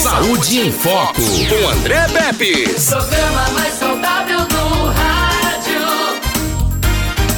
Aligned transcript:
Saúde 0.00 0.58
em 0.60 0.72
Foco, 0.72 1.20
com 1.20 1.68
André 1.68 2.06
Pepe. 2.08 2.64
Programa 2.88 3.50
mais 3.50 3.74
saudável 3.74 4.38
do 4.46 4.86
rádio. 4.86 5.82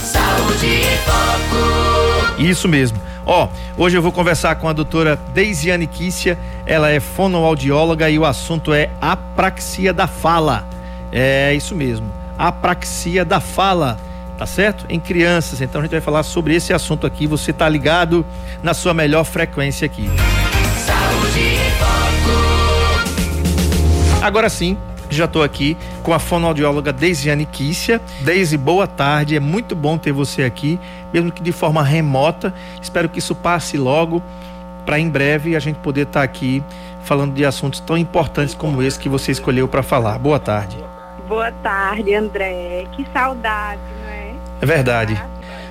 Saúde 0.00 0.66
em 0.66 0.96
Foco. 0.98 2.40
Isso 2.40 2.68
mesmo. 2.68 3.00
Ó, 3.26 3.48
hoje 3.76 3.98
eu 3.98 4.02
vou 4.02 4.12
conversar 4.12 4.54
com 4.54 4.68
a 4.68 4.72
doutora 4.72 5.16
Deisiane 5.34 5.88
Kícia, 5.88 6.38
ela 6.64 6.88
é 6.88 7.00
fonoaudióloga 7.00 8.08
e 8.08 8.16
o 8.16 8.24
assunto 8.24 8.72
é 8.72 8.90
apraxia 9.00 9.92
da 9.92 10.06
fala. 10.06 10.64
É 11.10 11.52
isso 11.52 11.74
mesmo, 11.74 12.12
apraxia 12.38 13.24
da 13.24 13.40
fala, 13.40 13.98
tá 14.38 14.46
certo? 14.46 14.86
Em 14.88 15.00
crianças, 15.00 15.60
então 15.60 15.80
a 15.80 15.84
gente 15.84 15.90
vai 15.90 16.00
falar 16.00 16.22
sobre 16.22 16.54
esse 16.54 16.72
assunto 16.72 17.08
aqui, 17.08 17.26
você 17.26 17.52
tá 17.52 17.68
ligado 17.68 18.24
na 18.62 18.72
sua 18.72 18.94
melhor 18.94 19.24
frequência 19.24 19.84
aqui. 19.84 20.08
Saúde 20.08 20.41
Agora 24.22 24.48
sim, 24.48 24.78
já 25.10 25.24
estou 25.24 25.42
aqui 25.42 25.76
com 26.04 26.14
a 26.14 26.18
fonoaudióloga 26.20 26.92
Deisiane 26.92 27.44
Kícia. 27.44 28.00
Deise, 28.20 28.56
boa 28.56 28.86
tarde. 28.86 29.34
É 29.34 29.40
muito 29.40 29.74
bom 29.74 29.98
ter 29.98 30.12
você 30.12 30.44
aqui, 30.44 30.78
mesmo 31.12 31.32
que 31.32 31.42
de 31.42 31.50
forma 31.50 31.82
remota. 31.82 32.54
Espero 32.80 33.08
que 33.08 33.18
isso 33.18 33.34
passe 33.34 33.76
logo 33.76 34.22
para 34.86 34.96
em 34.96 35.10
breve 35.10 35.56
a 35.56 35.58
gente 35.58 35.80
poder 35.80 36.02
estar 36.02 36.22
aqui 36.22 36.62
falando 37.02 37.34
de 37.34 37.44
assuntos 37.44 37.80
tão 37.80 37.98
importantes 37.98 38.54
como 38.54 38.80
esse 38.80 38.96
que 38.96 39.08
você 39.08 39.32
escolheu 39.32 39.66
para 39.66 39.82
falar. 39.82 40.18
Boa 40.20 40.38
tarde. 40.38 40.78
Boa 41.26 41.50
tarde, 41.50 42.14
André. 42.14 42.86
Que 42.92 43.04
saudade, 43.12 43.80
não 44.00 44.08
é? 44.08 44.34
É 44.60 44.66
verdade. 44.66 45.20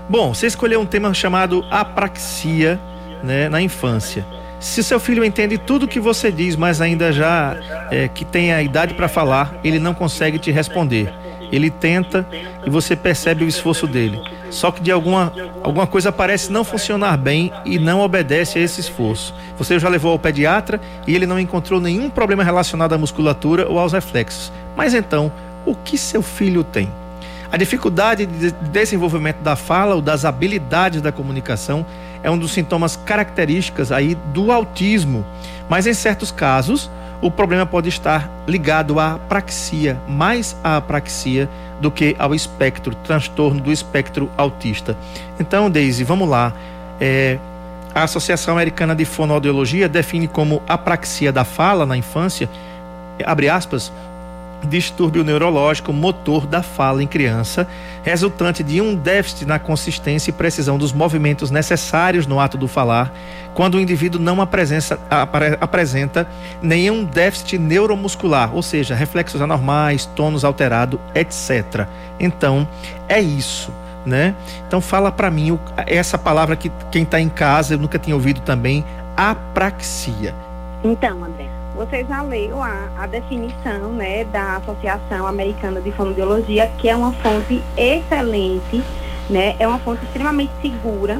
Bom, 0.09 0.33
você 0.33 0.47
escolheu 0.47 0.81
um 0.81 0.85
tema 0.85 1.13
chamado 1.13 1.63
apraxia, 1.71 2.77
né, 3.23 3.47
na 3.47 3.61
infância. 3.61 4.25
Se 4.61 4.83
seu 4.83 4.99
filho 4.99 5.25
entende 5.25 5.57
tudo 5.57 5.87
que 5.87 5.99
você 5.99 6.31
diz, 6.31 6.55
mas 6.55 6.81
ainda 6.81 7.11
já 7.11 7.57
é, 7.89 8.07
que 8.07 8.23
tem 8.23 8.53
a 8.53 8.61
idade 8.61 8.93
para 8.93 9.07
falar, 9.07 9.55
ele 9.63 9.79
não 9.79 9.91
consegue 9.91 10.37
te 10.37 10.51
responder. 10.51 11.11
Ele 11.51 11.71
tenta 11.71 12.27
e 12.63 12.69
você 12.69 12.95
percebe 12.95 13.43
o 13.43 13.47
esforço 13.47 13.87
dele. 13.87 14.21
Só 14.51 14.69
que 14.69 14.79
de 14.79 14.91
alguma, 14.91 15.33
alguma 15.63 15.87
coisa 15.87 16.11
parece 16.11 16.51
não 16.51 16.63
funcionar 16.63 17.17
bem 17.17 17.51
e 17.65 17.79
não 17.79 18.01
obedece 18.01 18.59
a 18.59 18.61
esse 18.61 18.79
esforço. 18.79 19.33
Você 19.57 19.79
já 19.79 19.89
levou 19.89 20.11
ao 20.11 20.19
pediatra 20.19 20.79
e 21.07 21.15
ele 21.15 21.25
não 21.25 21.39
encontrou 21.39 21.81
nenhum 21.81 22.07
problema 22.07 22.43
relacionado 22.43 22.93
à 22.93 22.99
musculatura 22.99 23.67
ou 23.67 23.79
aos 23.79 23.93
reflexos. 23.93 24.53
Mas 24.77 24.93
então, 24.93 25.31
o 25.65 25.73
que 25.73 25.97
seu 25.97 26.21
filho 26.21 26.63
tem? 26.63 26.87
A 27.51 27.57
dificuldade 27.57 28.27
de 28.27 28.51
desenvolvimento 28.51 29.39
da 29.39 29.55
fala 29.55 29.95
ou 29.95 30.01
das 30.01 30.23
habilidades 30.23 31.01
da 31.01 31.11
comunicação 31.11 31.83
é 32.23 32.29
um 32.29 32.37
dos 32.37 32.51
sintomas 32.51 32.95
características 32.95 33.91
aí 33.91 34.15
do 34.33 34.51
autismo, 34.51 35.25
mas 35.69 35.87
em 35.87 35.93
certos 35.93 36.31
casos 36.31 36.89
o 37.21 37.29
problema 37.29 37.65
pode 37.65 37.87
estar 37.87 38.29
ligado 38.47 38.99
à 38.99 39.13
apraxia, 39.13 39.99
mais 40.07 40.57
à 40.63 40.77
apraxia 40.77 41.47
do 41.79 41.91
que 41.91 42.15
ao 42.17 42.33
espectro, 42.33 42.95
transtorno 42.95 43.61
do 43.61 43.71
espectro 43.71 44.29
autista. 44.35 44.97
Então, 45.39 45.69
Daisy, 45.69 46.03
vamos 46.03 46.27
lá. 46.27 46.53
É, 46.99 47.37
a 47.93 48.03
Associação 48.03 48.55
Americana 48.55 48.95
de 48.95 49.05
Fonoaudiologia 49.05 49.87
define 49.87 50.27
como 50.27 50.63
apraxia 50.67 51.31
da 51.31 51.43
fala 51.43 51.85
na 51.85 51.95
infância, 51.95 52.49
abre 53.23 53.49
aspas, 53.49 53.91
distúrbio 54.67 55.23
neurológico 55.23 55.91
motor 55.93 56.45
da 56.45 56.61
fala 56.61 57.03
em 57.03 57.07
criança, 57.07 57.67
resultante 58.03 58.63
de 58.63 58.81
um 58.81 58.95
déficit 58.95 59.45
na 59.45 59.59
consistência 59.59 60.29
e 60.29 60.33
precisão 60.33 60.77
dos 60.77 60.93
movimentos 60.93 61.51
necessários 61.51 62.25
no 62.25 62.39
ato 62.39 62.57
do 62.57 62.67
falar, 62.67 63.13
quando 63.53 63.75
o 63.75 63.79
indivíduo 63.79 64.21
não 64.21 64.41
apresenta, 64.41 64.99
apresenta 65.59 66.27
nenhum 66.61 67.03
déficit 67.03 67.57
neuromuscular, 67.57 68.55
ou 68.55 68.61
seja, 68.61 68.95
reflexos 68.95 69.41
anormais, 69.41 70.05
tônus 70.05 70.43
alterado, 70.43 70.99
etc. 71.13 71.87
Então, 72.19 72.67
é 73.07 73.19
isso. 73.19 73.71
Né? 74.03 74.33
Então 74.67 74.81
fala 74.81 75.11
para 75.11 75.29
mim 75.29 75.59
essa 75.85 76.17
palavra 76.17 76.55
que 76.55 76.71
quem 76.91 77.03
está 77.03 77.21
em 77.21 77.29
casa 77.29 77.75
eu 77.75 77.77
nunca 77.77 77.99
tinha 77.99 78.15
ouvido 78.15 78.41
também, 78.41 78.83
apraxia. 79.15 80.33
Então, 80.83 81.23
André, 81.23 81.40
você 81.85 82.05
já 82.05 82.21
leu 82.21 82.61
a, 82.61 82.89
a, 82.95 83.07
definição 83.07 83.91
né, 83.93 84.23
da 84.25 84.57
Associação 84.57 85.25
Americana 85.25 85.81
de 85.81 85.91
Fonoaudiologia, 85.91 86.71
que 86.77 86.87
é 86.87 86.95
uma 86.95 87.11
fonte 87.11 87.63
excelente, 87.75 88.83
né, 89.27 89.55
é 89.57 89.67
uma 89.67 89.79
fonte 89.79 90.05
extremamente 90.05 90.51
segura. 90.61 91.19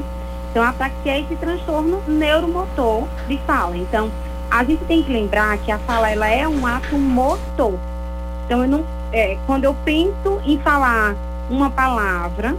Então, 0.50 0.62
a 0.62 0.68
apraxia 0.68 1.16
é 1.16 1.20
esse 1.20 1.34
transtorno 1.34 2.00
neuromotor 2.06 3.08
de 3.26 3.38
fala. 3.38 3.76
Então, 3.76 4.08
a 4.48 4.62
gente 4.62 4.84
tem 4.84 5.02
que 5.02 5.12
lembrar 5.12 5.58
que 5.58 5.72
a 5.72 5.78
fala 5.80 6.10
ela 6.10 6.28
é 6.28 6.46
um 6.46 6.64
ato 6.64 6.96
motor. 6.96 7.74
Então, 8.46 8.62
eu 8.62 8.68
não, 8.68 8.84
é, 9.12 9.36
quando 9.46 9.64
eu 9.64 9.74
penso 9.84 10.40
em 10.44 10.58
falar 10.60 11.16
uma 11.50 11.70
palavra, 11.70 12.54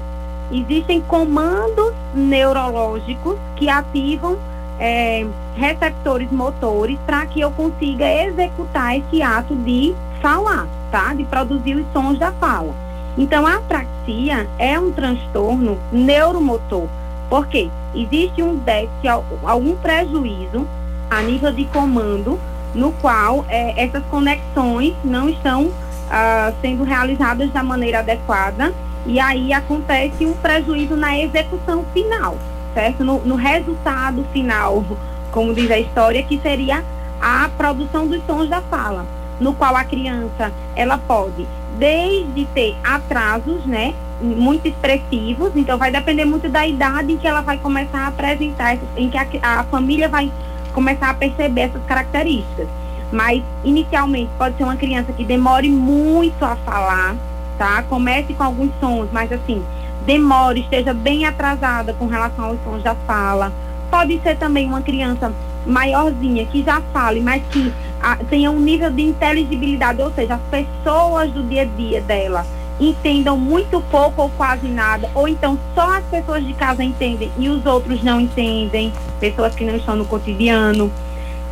existem 0.52 1.00
comandos 1.02 1.94
neurológicos 2.14 3.38
que 3.56 3.70
ativam 3.70 4.38
é, 4.84 5.26
receptores 5.56 6.30
motores 6.30 7.00
para 7.06 7.26
que 7.26 7.40
eu 7.40 7.50
consiga 7.52 8.06
executar 8.26 8.98
esse 8.98 9.22
ato 9.22 9.56
de 9.56 9.96
falar, 10.22 10.68
tá? 10.92 11.14
De 11.14 11.24
produzir 11.24 11.76
os 11.76 11.86
sons 11.94 12.20
da 12.20 12.34
fala. 12.34 12.76
Então, 13.18 13.48
a 13.48 13.56
apraxia 13.56 14.46
é 14.60 14.78
um 14.78 14.92
transtorno 14.92 15.80
neuromotor. 15.90 16.90
Por 17.30 17.48
quê? 17.48 17.70
Existe 17.96 18.44
um 18.44 18.58
déficit, 18.58 19.08
algum 19.44 19.78
prejuízo 19.78 20.68
a 21.10 21.22
nível 21.22 21.54
de 21.54 21.64
comando, 21.66 22.38
no 22.76 22.92
qual 22.94 23.46
é, 23.48 23.82
essas 23.82 24.04
conexões 24.08 24.94
não 25.06 25.30
estão 25.30 25.72
ah, 26.12 26.52
sendo 26.60 26.84
realizadas 26.84 27.50
da 27.52 27.64
maneira 27.64 28.00
adequada 28.00 28.74
e 29.06 29.18
aí 29.20 29.54
acontece 29.54 30.26
um 30.26 30.34
prejuízo 30.34 30.98
na 30.98 31.18
execução 31.18 31.86
final 31.94 32.36
certo? 32.74 33.04
No, 33.04 33.20
no 33.20 33.36
resultado 33.36 34.26
final, 34.32 34.84
como 35.32 35.54
diz 35.54 35.70
a 35.72 35.80
história, 35.80 36.24
que 36.24 36.40
seria 36.40 36.84
a 37.22 37.50
produção 37.58 38.08
dos 38.08 38.24
sons 38.26 38.50
da 38.50 38.62
fala, 38.62 39.06
no 39.40 39.54
qual 39.54 39.76
a 39.76 39.84
criança 39.84 40.52
ela 40.76 40.98
pode 40.98 41.48
desde 41.78 42.46
ter 42.54 42.76
atrasos, 42.84 43.66
né, 43.66 43.94
muito 44.22 44.68
expressivos, 44.68 45.52
então 45.56 45.78
vai 45.78 45.92
depender 45.92 46.26
muito 46.26 46.48
da 46.50 46.66
idade 46.66 47.14
em 47.14 47.18
que 47.18 47.28
ela 47.28 47.42
vai 47.42 47.58
começar 47.58 48.00
a 48.00 48.08
apresentar, 48.08 48.78
em 48.96 49.10
que 49.10 49.18
a, 49.18 49.28
a 49.42 49.64
família 49.66 50.08
vai 50.08 50.32
começar 50.74 51.10
a 51.10 51.14
perceber 51.14 51.62
essas 51.62 51.84
características. 51.84 52.68
Mas 53.12 53.44
inicialmente 53.64 54.30
pode 54.38 54.58
ser 54.58 54.64
uma 54.64 54.76
criança 54.76 55.14
que 55.14 55.24
demore 55.24 55.70
muito 55.70 56.44
a 56.44 56.56
falar, 56.58 57.16
tá? 57.58 57.84
Comece 57.84 58.34
com 58.34 58.44
alguns 58.44 58.72
sons, 58.80 59.08
mas 59.12 59.32
assim, 59.32 59.64
demore, 60.06 60.62
esteja 60.62 60.94
bem 60.94 61.26
atrasada 61.26 61.94
com 61.94 62.08
relação 62.08 62.46
aos 62.46 62.64
sons 62.64 62.84
da 62.84 62.96
fala. 62.96 63.52
Pode 63.90 64.20
ser 64.22 64.38
também 64.38 64.68
uma 64.68 64.82
criança 64.82 65.34
maiorzinha 65.66 66.46
que 66.46 66.64
já 66.64 66.82
fale, 66.92 67.22
mas 67.22 67.42
que 67.52 67.74
a, 68.02 68.18
tenha 68.18 68.52
um 68.52 68.60
nível 68.60 68.92
de 68.92 69.02
inteligibilidade, 69.02 70.02
ou 70.02 70.12
seja, 70.12 70.36
as 70.36 70.42
pessoas 70.42 71.32
do 71.32 71.44
dia 71.44 71.62
a 71.62 71.66
dia 71.66 72.02
dela 72.02 72.46
entendam 72.80 73.38
muito 73.38 73.80
pouco 73.92 74.24
ou 74.24 74.30
quase 74.32 74.68
nada, 74.68 75.10
ou 75.14 75.28
então 75.28 75.58
só 75.76 75.98
as 75.98 76.04
pessoas 76.06 76.46
de 76.46 76.54
casa 76.54 76.84
entendem 76.84 77.32
e 77.38 77.48
os 77.48 77.66
outros 77.66 78.04
não 78.04 78.20
entendem, 78.20 78.92
pessoas 79.20 79.56
que 79.56 79.64
não 79.64 79.76
estão 79.76 79.96
no 79.96 80.06
cotidiano. 80.06 80.92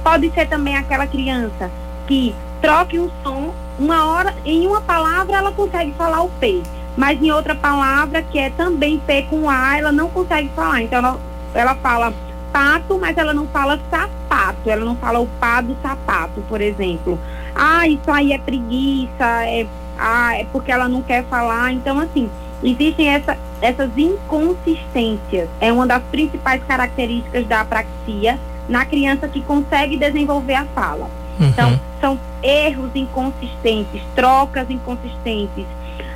Pode 0.03 0.29
ser 0.31 0.47
também 0.47 0.75
aquela 0.75 1.05
criança 1.05 1.69
que 2.07 2.35
troque 2.59 2.99
um 2.99 3.09
som, 3.23 3.53
uma 3.79 4.05
hora, 4.05 4.35
em 4.43 4.67
uma 4.67 4.81
palavra 4.81 5.37
ela 5.37 5.51
consegue 5.51 5.93
falar 5.93 6.23
o 6.23 6.29
P 6.39 6.61
mas 6.95 7.21
em 7.21 7.31
outra 7.31 7.55
palavra, 7.55 8.21
que 8.21 8.37
é 8.37 8.49
também 8.49 8.99
P 8.99 9.23
com 9.23 9.49
A, 9.49 9.77
ela 9.77 9.91
não 9.91 10.09
consegue 10.09 10.49
falar. 10.55 10.81
Então, 10.81 10.99
ela, 10.99 11.19
ela 11.53 11.75
fala 11.75 12.13
pato, 12.51 12.97
mas 12.99 13.17
ela 13.17 13.33
não 13.33 13.47
fala 13.47 13.79
sapato, 13.89 14.69
ela 14.69 14.83
não 14.83 14.95
fala 14.95 15.19
o 15.19 15.27
pá 15.39 15.61
do 15.61 15.75
sapato, 15.81 16.41
por 16.49 16.61
exemplo. 16.61 17.17
Ah, 17.55 17.87
isso 17.87 18.11
aí 18.11 18.33
é 18.33 18.37
preguiça, 18.37 19.45
é, 19.45 19.65
ah, 19.97 20.37
é 20.37 20.45
porque 20.51 20.71
ela 20.71 20.87
não 20.87 21.01
quer 21.01 21.23
falar. 21.25 21.71
Então, 21.71 21.97
assim, 21.99 22.29
existem 22.63 23.09
essa, 23.09 23.37
essas 23.61 23.89
inconsistências. 23.97 25.47
É 25.59 25.71
uma 25.71 25.87
das 25.87 26.03
principais 26.03 26.61
características 26.65 27.47
da 27.47 27.61
apraxia 27.61 28.37
na 28.67 28.85
criança 28.85 29.27
que 29.27 29.41
consegue 29.41 29.97
desenvolver 29.97 30.55
a 30.55 30.65
fala. 30.65 31.09
Uhum. 31.39 31.47
Então, 31.47 31.79
são 31.99 32.19
erros 32.43 32.89
inconsistentes, 32.95 34.01
trocas 34.15 34.69
inconsistentes, 34.69 35.65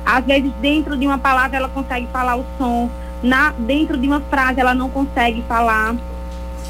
às 0.06 0.24
vezes, 0.24 0.52
dentro 0.60 0.96
de 0.96 1.04
uma 1.04 1.18
palavra, 1.18 1.56
ela 1.56 1.68
consegue 1.68 2.08
falar 2.12 2.36
o 2.36 2.44
som, 2.56 2.88
na, 3.20 3.52
dentro 3.58 3.98
de 3.98 4.06
uma 4.06 4.20
frase, 4.20 4.60
ela 4.60 4.72
não 4.72 4.88
consegue 4.88 5.44
falar. 5.48 5.96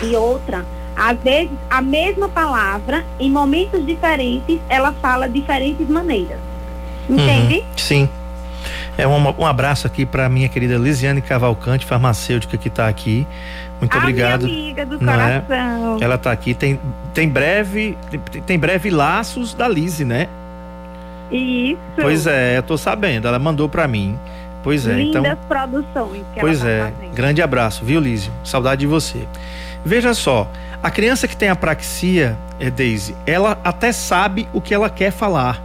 E 0.02 0.16
outra, 0.16 0.64
às 0.96 1.18
vezes, 1.20 1.52
a 1.68 1.82
mesma 1.82 2.30
palavra, 2.30 3.04
em 3.20 3.30
momentos 3.30 3.84
diferentes, 3.84 4.58
ela 4.70 4.92
fala 5.02 5.28
diferentes 5.28 5.86
maneiras. 5.86 6.40
Entende? 7.08 7.58
Uhum, 7.58 7.64
sim. 7.76 8.08
É 8.98 9.06
um, 9.06 9.42
um 9.42 9.46
abraço 9.46 9.86
aqui 9.86 10.06
para 10.06 10.26
minha 10.28 10.48
querida 10.48 10.78
Lisiane 10.78 11.20
Cavalcante, 11.20 11.84
farmacêutica 11.84 12.56
que 12.56 12.68
está 12.68 12.88
aqui. 12.88 13.26
Muito 13.78 13.94
a 13.94 13.98
obrigado. 13.98 14.46
Minha 14.46 14.58
amiga 14.58 14.86
do 14.86 14.94
é? 14.94 14.98
coração. 14.98 15.98
Ela 16.00 16.14
está 16.14 16.32
aqui. 16.32 16.54
Tem, 16.54 16.80
tem 17.12 17.28
breve 17.28 17.96
tem, 18.10 18.42
tem 18.42 18.58
breve 18.58 18.88
laços 18.88 19.52
da 19.52 19.68
Lise, 19.68 20.04
né? 20.04 20.28
Isso. 21.30 21.78
Pois 21.96 22.26
é, 22.26 22.58
eu 22.58 22.62
tô 22.62 22.76
sabendo. 22.76 23.26
Ela 23.28 23.38
mandou 23.38 23.68
para 23.68 23.86
mim. 23.88 24.18
Pois 24.62 24.86
é, 24.86 24.94
Lindas 24.94 25.22
então. 25.24 25.36
produções 25.48 26.22
que 26.34 26.40
Pois 26.40 26.60
ela 26.60 26.70
é. 26.70 26.78
tá 26.86 26.92
fazendo. 26.96 27.14
Grande 27.14 27.42
abraço, 27.42 27.84
viu, 27.84 28.00
Lísio? 28.00 28.32
Saudade 28.42 28.80
de 28.80 28.86
você. 28.86 29.26
Veja 29.84 30.12
só, 30.14 30.48
a 30.82 30.90
criança 30.90 31.28
que 31.28 31.36
tem 31.36 31.48
apraxia, 31.48 32.36
é, 32.58 32.68
Daisy, 32.70 33.14
ela 33.24 33.56
até 33.62 33.92
sabe 33.92 34.48
o 34.52 34.60
que 34.60 34.74
ela 34.74 34.90
quer 34.90 35.12
falar. 35.12 35.62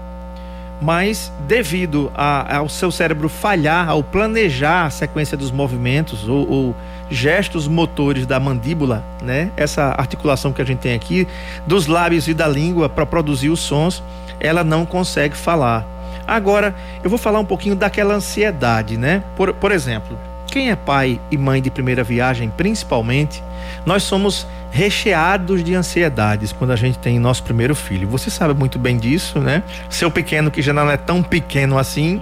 Mas 0.79 1.31
devido 1.47 2.11
a- 2.15 2.57
ao 2.57 2.67
seu 2.69 2.91
cérebro 2.91 3.29
falhar 3.29 3.87
ao 3.87 4.01
planejar 4.03 4.85
a 4.85 4.89
sequência 4.89 5.37
dos 5.37 5.51
movimentos 5.51 6.27
ou, 6.27 6.49
ou 6.49 6.75
gestos 7.09 7.67
motores 7.67 8.25
da 8.25 8.39
mandíbula, 8.39 9.03
né? 9.21 9.51
Essa 9.55 9.93
articulação 9.97 10.51
que 10.51 10.61
a 10.61 10.65
gente 10.65 10.79
tem 10.79 10.93
aqui, 10.95 11.27
dos 11.67 11.85
lábios 11.85 12.27
e 12.27 12.33
da 12.33 12.47
língua 12.47 12.89
para 12.89 13.05
produzir 13.05 13.49
os 13.49 13.59
sons, 13.59 14.01
ela 14.41 14.63
não 14.63 14.85
consegue 14.85 15.37
falar. 15.37 15.87
Agora, 16.27 16.75
eu 17.03 17.09
vou 17.09 17.19
falar 17.19 17.39
um 17.39 17.45
pouquinho 17.45 17.75
daquela 17.75 18.13
ansiedade, 18.13 18.97
né? 18.97 19.23
Por, 19.35 19.53
por 19.53 19.71
exemplo, 19.71 20.17
quem 20.47 20.69
é 20.69 20.75
pai 20.75 21.19
e 21.31 21.37
mãe 21.37 21.61
de 21.61 21.71
primeira 21.71 22.03
viagem, 22.03 22.49
principalmente, 22.49 23.43
nós 23.85 24.03
somos 24.03 24.45
recheados 24.71 25.63
de 25.63 25.75
ansiedades 25.75 26.51
quando 26.51 26.71
a 26.71 26.75
gente 26.75 26.97
tem 26.97 27.19
nosso 27.19 27.43
primeiro 27.43 27.75
filho. 27.75 28.07
Você 28.09 28.29
sabe 28.29 28.53
muito 28.53 28.79
bem 28.79 28.97
disso, 28.97 29.39
né? 29.39 29.63
Seu 29.89 30.09
pequeno, 30.09 30.49
que 30.49 30.61
já 30.61 30.73
não 30.73 30.89
é 30.89 30.97
tão 30.97 31.21
pequeno 31.21 31.77
assim, 31.77 32.21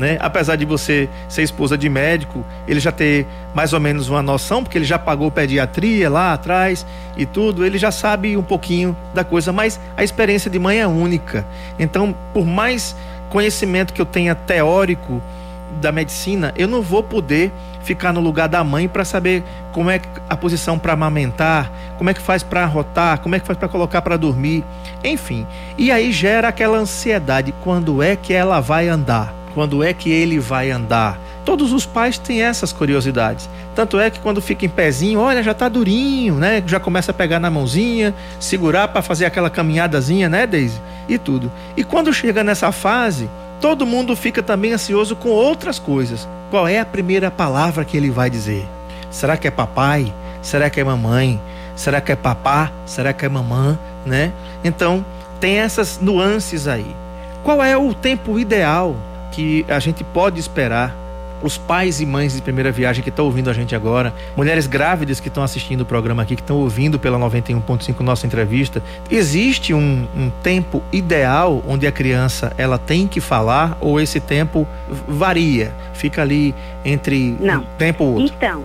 né? 0.00 0.16
Apesar 0.18 0.56
de 0.56 0.64
você 0.64 1.08
ser 1.28 1.42
esposa 1.42 1.76
de 1.76 1.88
médico, 1.88 2.44
ele 2.66 2.80
já 2.80 2.90
ter 2.90 3.26
mais 3.54 3.74
ou 3.74 3.78
menos 3.78 4.08
uma 4.08 4.22
noção, 4.22 4.64
porque 4.64 4.78
ele 4.78 4.84
já 4.84 4.98
pagou 4.98 5.30
pediatria 5.30 6.08
lá 6.08 6.32
atrás 6.32 6.86
e 7.16 7.26
tudo, 7.26 7.64
ele 7.64 7.76
já 7.76 7.92
sabe 7.92 8.36
um 8.36 8.42
pouquinho 8.42 8.96
da 9.12 9.22
coisa, 9.22 9.52
mas 9.52 9.78
a 9.96 10.02
experiência 10.02 10.50
de 10.50 10.58
mãe 10.58 10.80
é 10.80 10.86
única. 10.86 11.46
Então, 11.78 12.14
por 12.32 12.46
mais 12.46 12.96
conhecimento 13.28 13.92
que 13.92 14.00
eu 14.00 14.06
tenha 14.06 14.34
teórico 14.34 15.22
da 15.80 15.92
medicina, 15.92 16.52
eu 16.56 16.66
não 16.66 16.80
vou 16.80 17.02
poder 17.02 17.52
ficar 17.82 18.12
no 18.12 18.20
lugar 18.20 18.48
da 18.48 18.64
mãe 18.64 18.88
para 18.88 19.04
saber 19.04 19.44
como 19.72 19.90
é 19.90 20.00
a 20.28 20.36
posição 20.36 20.78
para 20.78 20.94
amamentar, 20.94 21.70
como 21.98 22.08
é 22.08 22.14
que 22.14 22.20
faz 22.20 22.42
para 22.42 22.62
arrotar, 22.62 23.20
como 23.20 23.34
é 23.34 23.40
que 23.40 23.46
faz 23.46 23.58
para 23.58 23.68
colocar 23.68 24.00
para 24.00 24.16
dormir, 24.16 24.64
enfim. 25.04 25.46
E 25.76 25.92
aí 25.92 26.10
gera 26.10 26.48
aquela 26.48 26.78
ansiedade, 26.78 27.54
quando 27.62 28.02
é 28.02 28.16
que 28.16 28.32
ela 28.32 28.60
vai 28.60 28.88
andar? 28.88 29.39
Quando 29.54 29.82
é 29.82 29.92
que 29.92 30.10
ele 30.10 30.38
vai 30.38 30.70
andar? 30.70 31.18
Todos 31.44 31.72
os 31.72 31.86
pais 31.86 32.18
têm 32.18 32.42
essas 32.42 32.72
curiosidades. 32.72 33.48
Tanto 33.74 33.98
é 33.98 34.10
que 34.10 34.20
quando 34.20 34.42
fica 34.42 34.66
em 34.66 34.68
pezinho, 34.68 35.20
olha, 35.20 35.42
já 35.42 35.54
tá 35.54 35.68
durinho, 35.68 36.34
né? 36.34 36.62
Já 36.66 36.78
começa 36.78 37.10
a 37.10 37.14
pegar 37.14 37.40
na 37.40 37.50
mãozinha, 37.50 38.14
segurar 38.38 38.88
para 38.88 39.02
fazer 39.02 39.24
aquela 39.24 39.50
caminhadazinha, 39.50 40.28
né, 40.28 40.46
Daisy? 40.46 40.80
E 41.08 41.18
tudo. 41.18 41.50
E 41.76 41.82
quando 41.82 42.12
chega 42.12 42.44
nessa 42.44 42.70
fase, 42.70 43.28
todo 43.60 43.86
mundo 43.86 44.14
fica 44.14 44.42
também 44.42 44.72
ansioso 44.72 45.16
com 45.16 45.28
outras 45.30 45.78
coisas. 45.78 46.28
Qual 46.50 46.68
é 46.68 46.78
a 46.78 46.84
primeira 46.84 47.30
palavra 47.30 47.84
que 47.84 47.96
ele 47.96 48.10
vai 48.10 48.28
dizer? 48.28 48.66
Será 49.10 49.36
que 49.36 49.48
é 49.48 49.50
papai? 49.50 50.12
Será 50.42 50.70
que 50.70 50.80
é 50.80 50.84
mamãe? 50.84 51.40
Será 51.74 52.00
que 52.00 52.12
é 52.12 52.16
papá? 52.16 52.70
Será 52.84 53.12
que 53.12 53.24
é 53.24 53.28
mamã, 53.28 53.78
né? 54.04 54.32
Então, 54.62 55.04
tem 55.40 55.58
essas 55.58 55.98
nuances 56.00 56.68
aí. 56.68 56.94
Qual 57.42 57.62
é 57.62 57.76
o 57.76 57.94
tempo 57.94 58.38
ideal 58.38 58.96
que 59.30 59.64
a 59.68 59.78
gente 59.78 60.04
pode 60.04 60.38
esperar 60.38 60.94
os 61.42 61.56
pais 61.56 62.00
e 62.00 62.06
mães 62.06 62.34
de 62.34 62.42
primeira 62.42 62.70
viagem 62.70 63.02
que 63.02 63.08
estão 63.08 63.24
ouvindo 63.24 63.48
a 63.50 63.52
gente 63.52 63.74
agora, 63.74 64.12
mulheres 64.36 64.66
grávidas 64.66 65.20
que 65.20 65.28
estão 65.28 65.42
assistindo 65.42 65.82
o 65.82 65.86
programa 65.86 66.22
aqui, 66.22 66.36
que 66.36 66.42
estão 66.42 66.56
ouvindo 66.56 66.98
pela 66.98 67.18
91.5 67.18 68.00
nossa 68.00 68.26
entrevista, 68.26 68.82
existe 69.10 69.72
um, 69.72 70.06
um 70.16 70.30
tempo 70.42 70.82
ideal 70.92 71.62
onde 71.66 71.86
a 71.86 71.92
criança 71.92 72.52
ela 72.58 72.78
tem 72.78 73.06
que 73.06 73.20
falar 73.20 73.76
ou 73.80 74.00
esse 74.00 74.20
tempo 74.20 74.66
varia, 75.08 75.72
fica 75.94 76.22
ali 76.22 76.54
entre 76.84 77.36
Não. 77.40 77.60
um 77.60 77.66
tempo 77.78 78.04
ou 78.04 78.14
outro? 78.14 78.34
Então, 78.36 78.64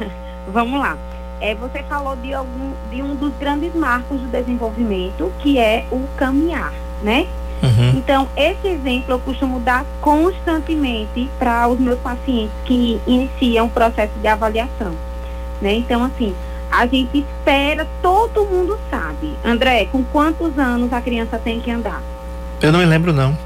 vamos 0.52 0.80
lá. 0.80 0.96
É, 1.40 1.54
você 1.54 1.82
falou 1.82 2.16
de, 2.16 2.32
algum, 2.32 2.72
de 2.90 3.02
um 3.02 3.14
dos 3.14 3.32
grandes 3.38 3.74
marcos 3.74 4.18
do 4.20 4.28
desenvolvimento, 4.28 5.30
que 5.40 5.58
é 5.58 5.84
o 5.90 6.06
caminhar, 6.16 6.72
né? 7.02 7.26
Uhum. 7.64 7.90
Então, 7.96 8.28
esse 8.36 8.68
exemplo 8.68 9.14
eu 9.14 9.18
costumo 9.18 9.58
dar 9.60 9.84
constantemente 10.00 11.30
para 11.38 11.66
os 11.68 11.78
meus 11.78 11.98
pacientes 11.98 12.54
que 12.64 13.00
iniciam 13.06 13.66
o 13.66 13.70
processo 13.70 14.12
de 14.20 14.26
avaliação. 14.26 14.94
Né? 15.60 15.74
Então, 15.74 16.04
assim, 16.04 16.34
a 16.70 16.86
gente 16.86 17.18
espera, 17.18 17.86
todo 18.02 18.44
mundo 18.44 18.78
sabe. 18.90 19.34
André, 19.44 19.86
com 19.86 20.02
quantos 20.04 20.58
anos 20.58 20.92
a 20.92 21.00
criança 21.00 21.38
tem 21.38 21.60
que 21.60 21.70
andar? 21.70 22.02
Eu 22.60 22.72
não 22.72 22.80
me 22.80 22.86
lembro 22.86 23.12
não. 23.12 23.36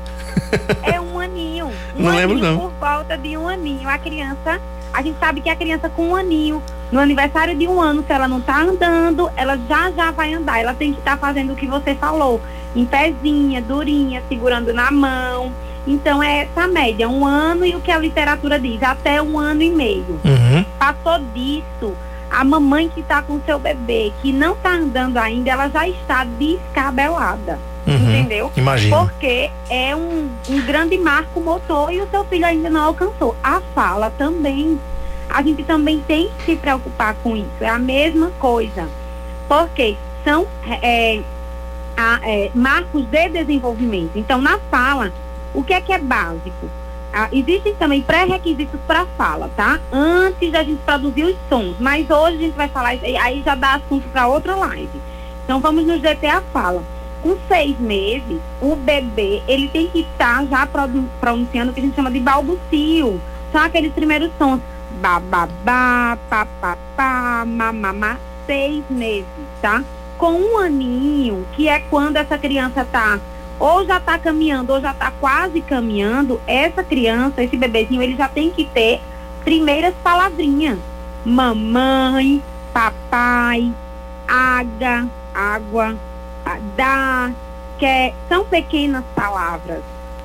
É 0.82 1.00
um 1.00 1.18
aninho. 1.18 1.70
Um 1.98 2.02
Não 2.02 2.10
aninho 2.10 2.28
lembro, 2.28 2.38
não. 2.38 2.58
Por 2.58 2.70
volta 2.78 3.18
de 3.18 3.36
um 3.36 3.48
aninho. 3.48 3.88
A 3.88 3.98
criança, 3.98 4.60
a 4.92 5.02
gente 5.02 5.18
sabe 5.18 5.40
que 5.40 5.50
a 5.50 5.56
criança 5.56 5.90
com 5.90 6.10
um 6.10 6.16
aninho, 6.16 6.62
no 6.90 7.00
aniversário 7.00 7.56
de 7.56 7.67
um 7.67 7.81
ano, 7.81 8.02
se 8.06 8.12
ela 8.12 8.26
não 8.26 8.40
tá 8.40 8.62
andando, 8.62 9.31
ela 9.37 9.58
já 9.69 9.90
já 9.90 10.11
vai 10.11 10.32
andar. 10.35 10.61
Ela 10.61 10.75
tem 10.75 10.93
que 10.93 10.99
estar 10.99 11.19
fazendo 11.19 11.52
o 11.52 11.56
que 11.56 11.67
você 11.67 11.94
falou. 11.94 12.40
Em 12.75 12.85
pezinha, 12.85 13.61
durinha, 13.61 14.23
segurando 14.29 14.73
na 14.73 14.90
mão. 14.90 15.52
Então 15.87 16.23
é 16.23 16.40
essa 16.40 16.69
média, 16.69 17.08
um 17.08 17.25
ano 17.25 17.64
e 17.64 17.75
o 17.75 17.81
que 17.81 17.90
a 17.90 17.99
literatura 17.99 18.58
diz, 18.58 18.82
até 18.82 19.23
um 19.23 19.38
ano 19.38 19.62
e 19.62 19.70
meio. 19.70 20.20
Uhum. 20.23 20.64
Passou 20.79 21.19
disso, 21.32 21.94
a 22.31 22.44
mamãe 22.44 22.88
que 22.88 23.00
está 23.00 23.23
com 23.23 23.40
seu 23.40 23.58
bebê, 23.58 24.12
que 24.20 24.31
não 24.31 24.52
está 24.52 24.75
andando 24.75 25.17
ainda, 25.17 25.50
ela 25.50 25.69
já 25.69 25.88
está 25.88 26.25
descabelada. 26.25 27.58
Uhum. 27.87 27.94
Entendeu? 27.94 28.52
Imagina. 28.55 28.99
Porque 28.99 29.50
é 29.70 29.96
um, 29.96 30.29
um 30.50 30.61
grande 30.67 30.99
marco 30.99 31.40
motor 31.40 31.90
e 31.90 32.02
o 32.02 32.08
seu 32.11 32.23
filho 32.26 32.44
ainda 32.44 32.69
não 32.69 32.85
alcançou. 32.85 33.35
A 33.43 33.62
fala 33.75 34.11
também. 34.11 34.79
A 35.28 35.42
gente 35.42 35.62
também 35.64 36.00
tem 36.06 36.30
que 36.38 36.44
se 36.44 36.56
preocupar 36.56 37.14
com 37.22 37.36
isso. 37.36 37.48
É 37.60 37.69
a 37.69 37.78
mesma 37.78 38.30
coisa. 38.38 38.88
Porque 39.46 39.96
são 40.25 40.46
é, 40.82 41.20
a- 41.96 42.20
é, 42.22 42.50
marcos 42.54 43.04
de 43.06 43.28
desenvolvimento. 43.28 44.12
Então, 44.16 44.40
na 44.40 44.58
fala, 44.70 45.12
o 45.54 45.62
que 45.62 45.72
é 45.72 45.80
que 45.80 45.92
é 45.92 45.98
básico? 45.98 46.69
Ah, 47.12 47.28
existem 47.32 47.75
também 47.75 48.02
pré-requisitos 48.02 48.78
para 48.86 49.06
fala, 49.16 49.50
tá? 49.56 49.80
Antes 49.90 50.52
da 50.52 50.62
gente 50.62 50.80
produzir 50.84 51.25
os 51.25 51.36
sons. 51.48 51.76
Mas 51.80 52.08
hoje 52.10 52.36
a 52.36 52.40
gente 52.40 52.54
vai 52.54 52.69
falar, 52.69 52.90
aí 52.90 53.42
já 53.44 53.54
dá 53.54 53.75
assunto 53.75 54.06
para 54.10 54.26
outra 54.28 54.54
live. 54.54 55.00
Então, 55.44 55.58
vamos 55.60 55.86
nos 55.86 56.00
deter 56.02 56.30
a 56.30 56.42
fala. 56.52 56.82
Com 57.22 57.36
seis 57.48 57.78
meses, 57.80 58.38
o 58.60 58.76
bebê, 58.76 59.42
ele 59.49 59.68
tem 59.68 59.88
que 59.88 60.00
estar 60.00 60.44
já 60.47 60.66
produ- 60.66 61.08
pronunciando 61.20 61.70
o 61.70 61.75
que 61.75 61.80
a 61.80 61.82
gente 61.82 61.97
chama 61.97 62.11
de 62.11 62.20
balbucio. 62.20 63.18
São 63.50 63.62
aqueles 63.62 63.92
primeiros 63.92 64.30
sons. 64.38 64.61
Bababá, 65.00 66.19
papapá, 66.28 67.45
mamamá, 67.47 68.19
seis 68.47 68.83
meses, 68.90 69.26
tá? 69.61 69.85
Com 70.17 70.33
um 70.33 70.59
aninho, 70.59 71.47
que 71.52 71.69
é 71.69 71.81
quando 71.81 72.17
essa 72.17 72.37
criança 72.37 72.85
tá 72.85 73.21
ou 73.59 73.85
já 73.85 73.99
tá 73.99 74.19
caminhando 74.19 74.73
ou 74.73 74.81
já 74.81 74.95
tá 74.95 75.12
quase 75.21 75.61
caminhando, 75.61 76.40
essa 76.47 76.83
criança, 76.85 77.43
esse 77.43 77.57
bebezinho, 77.57 78.02
ele 78.02 78.17
já 78.17 78.28
tem 78.28 78.50
que 78.50 78.64
ter 78.64 79.00
primeiras 79.45 79.95
palavrinhas. 80.02 80.78
Mamãe, 81.25 82.43
papai, 82.73 83.73
água, 84.26 85.09
água, 85.35 85.97
dá, 86.76 87.33
quer, 87.78 88.14
são 88.28 88.45
pequenas 88.45 89.05
palavras, 89.14 89.83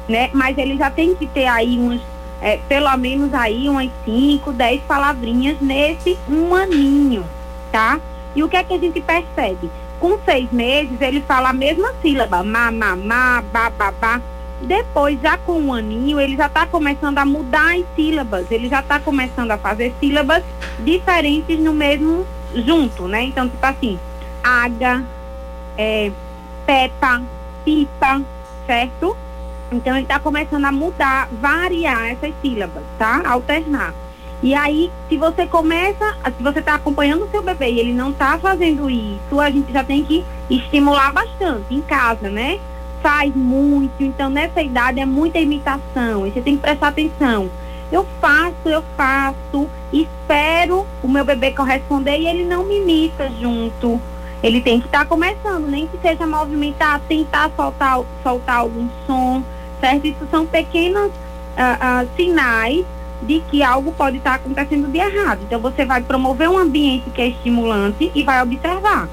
né? 0.08 0.30
Mas 0.34 0.58
ele 0.58 0.77
já 0.77 0.92
tem 0.92 1.15
que 1.15 1.25
ter 1.25 1.48
aí 1.48 1.80
uns, 1.80 2.01
é, 2.43 2.59
pelo 2.67 2.95
menos 2.97 3.33
aí 3.33 3.69
umas 3.69 3.89
5, 4.03 4.51
10 4.51 4.81
palavrinhas 4.81 5.55
nesse 5.62 6.19
um 6.27 6.53
aninho, 6.53 7.25
tá? 7.71 8.01
E 8.35 8.43
o 8.43 8.50
que 8.50 8.57
é 8.57 8.63
que 8.63 8.73
a 8.73 8.77
gente 8.77 9.00
percebe? 9.00 9.71
Com 9.97 10.19
seis 10.25 10.51
meses, 10.51 11.00
ele 11.00 11.21
fala 11.21 11.50
a 11.50 11.53
mesma 11.53 11.93
sílaba, 12.01 12.43
ma, 12.43 12.69
ma, 12.69 12.97
ma, 12.97 13.41
ba, 13.41 13.69
ba, 13.69 13.93
ba. 13.93 14.21
Depois, 14.62 15.17
já 15.21 15.38
com 15.38 15.53
um 15.53 15.73
aninho, 15.73 16.19
ele 16.19 16.35
já 16.35 16.47
está 16.47 16.65
começando 16.65 17.17
a 17.17 17.25
mudar 17.25 17.77
as 17.77 17.85
sílabas. 17.95 18.51
Ele 18.51 18.67
já 18.67 18.81
está 18.81 19.00
começando 19.00 19.51
a 19.51 19.57
fazer 19.57 19.93
sílabas 20.01 20.43
diferentes 20.79 21.57
no 21.59 21.73
mesmo 21.73 22.27
junto, 22.53 23.07
né? 23.07 23.23
Então, 23.23 23.47
tipo 23.47 23.65
assim, 23.65 23.97
aga, 24.43 25.01
é, 25.77 26.12
pepa, 26.65 27.21
pipa, 27.63 28.21
certo? 28.65 29.15
Então 29.74 29.96
ele 29.96 30.03
está 30.03 30.20
começando 30.20 30.65
a 30.65 30.72
mudar, 30.72 31.30
variar 31.42 32.12
essas 32.12 32.34
sílabas, 32.42 32.84
tá? 32.98 33.22
Alternar. 33.25 33.94
E 34.42 34.53
aí, 34.53 34.92
se 35.08 35.18
você 35.18 35.46
começa, 35.48 36.18
se 36.38 36.44
você 36.44 36.60
está 36.60 36.75
acompanhando 36.75 37.24
o 37.24 37.30
seu 37.30 37.42
bebê 37.42 37.72
e 37.72 37.80
ele 37.80 37.94
não 37.94 38.12
está 38.12 38.38
fazendo 38.38 38.89
isso, 38.89 39.39
a 39.39 39.50
gente 39.50 39.72
já 39.72 39.84
tem 39.84 40.03
que 40.03 40.24
estimular 40.50 41.13
bastante 41.13 41.74
em 41.74 41.82
casa, 41.82 42.30
né? 42.30 42.60
faz 43.03 43.36
muito, 43.36 44.01
então 44.01 44.30
nessa 44.30 44.62
idade 44.62 45.01
é 45.01 45.06
muita 45.06 45.38
imitação, 45.38 46.25
e 46.25 46.32
você 46.32 46.42
tem 46.42 46.56
que 46.56 46.62
prestar 46.62 46.88
atenção. 46.88 47.50
Eu 47.92 48.08
faço, 48.20 48.56
eu 48.65 48.82
faço, 48.96 49.70
espero 49.92 50.88
o 51.03 51.08
meu 51.08 51.25
bebê 51.25 51.51
corresponder 51.51 52.18
e 52.18 52.27
ele 52.27 52.46
não 52.46 52.63
me 52.63 52.80
imita 52.80 53.30
junto. 53.39 54.01
Ele 54.42 54.62
tem 54.62 54.80
que 54.80 54.88
estar 54.88 55.00
tá 55.00 55.06
começando, 55.06 55.68
nem 55.68 55.86
que 55.86 55.98
seja 56.00 56.25
movimentar, 56.25 57.01
tentar 57.08 57.51
soltar, 57.56 58.00
soltar 58.24 58.58
algum 58.58 58.88
som, 59.06 59.44
certo? 59.83 60.07
Isso 60.07 60.25
são 60.31 60.45
pequenos 60.45 61.07
uh, 61.07 62.03
uh, 62.05 62.09
sinais 62.15 62.85
de 63.21 63.41
que 63.51 63.61
algo 63.61 63.91
pode 63.91 64.17
estar 64.17 64.35
acontecendo 64.35 64.89
de 64.89 64.97
errado. 64.97 65.41
Então 65.43 65.59
você 65.59 65.83
vai 65.85 66.01
promover 66.01 66.49
um 66.49 66.57
ambiente 66.57 67.09
que 67.09 67.21
é 67.21 67.27
estimulante 67.27 68.09
e 68.15 68.23
vai 68.23 68.41
observar. 68.41 69.09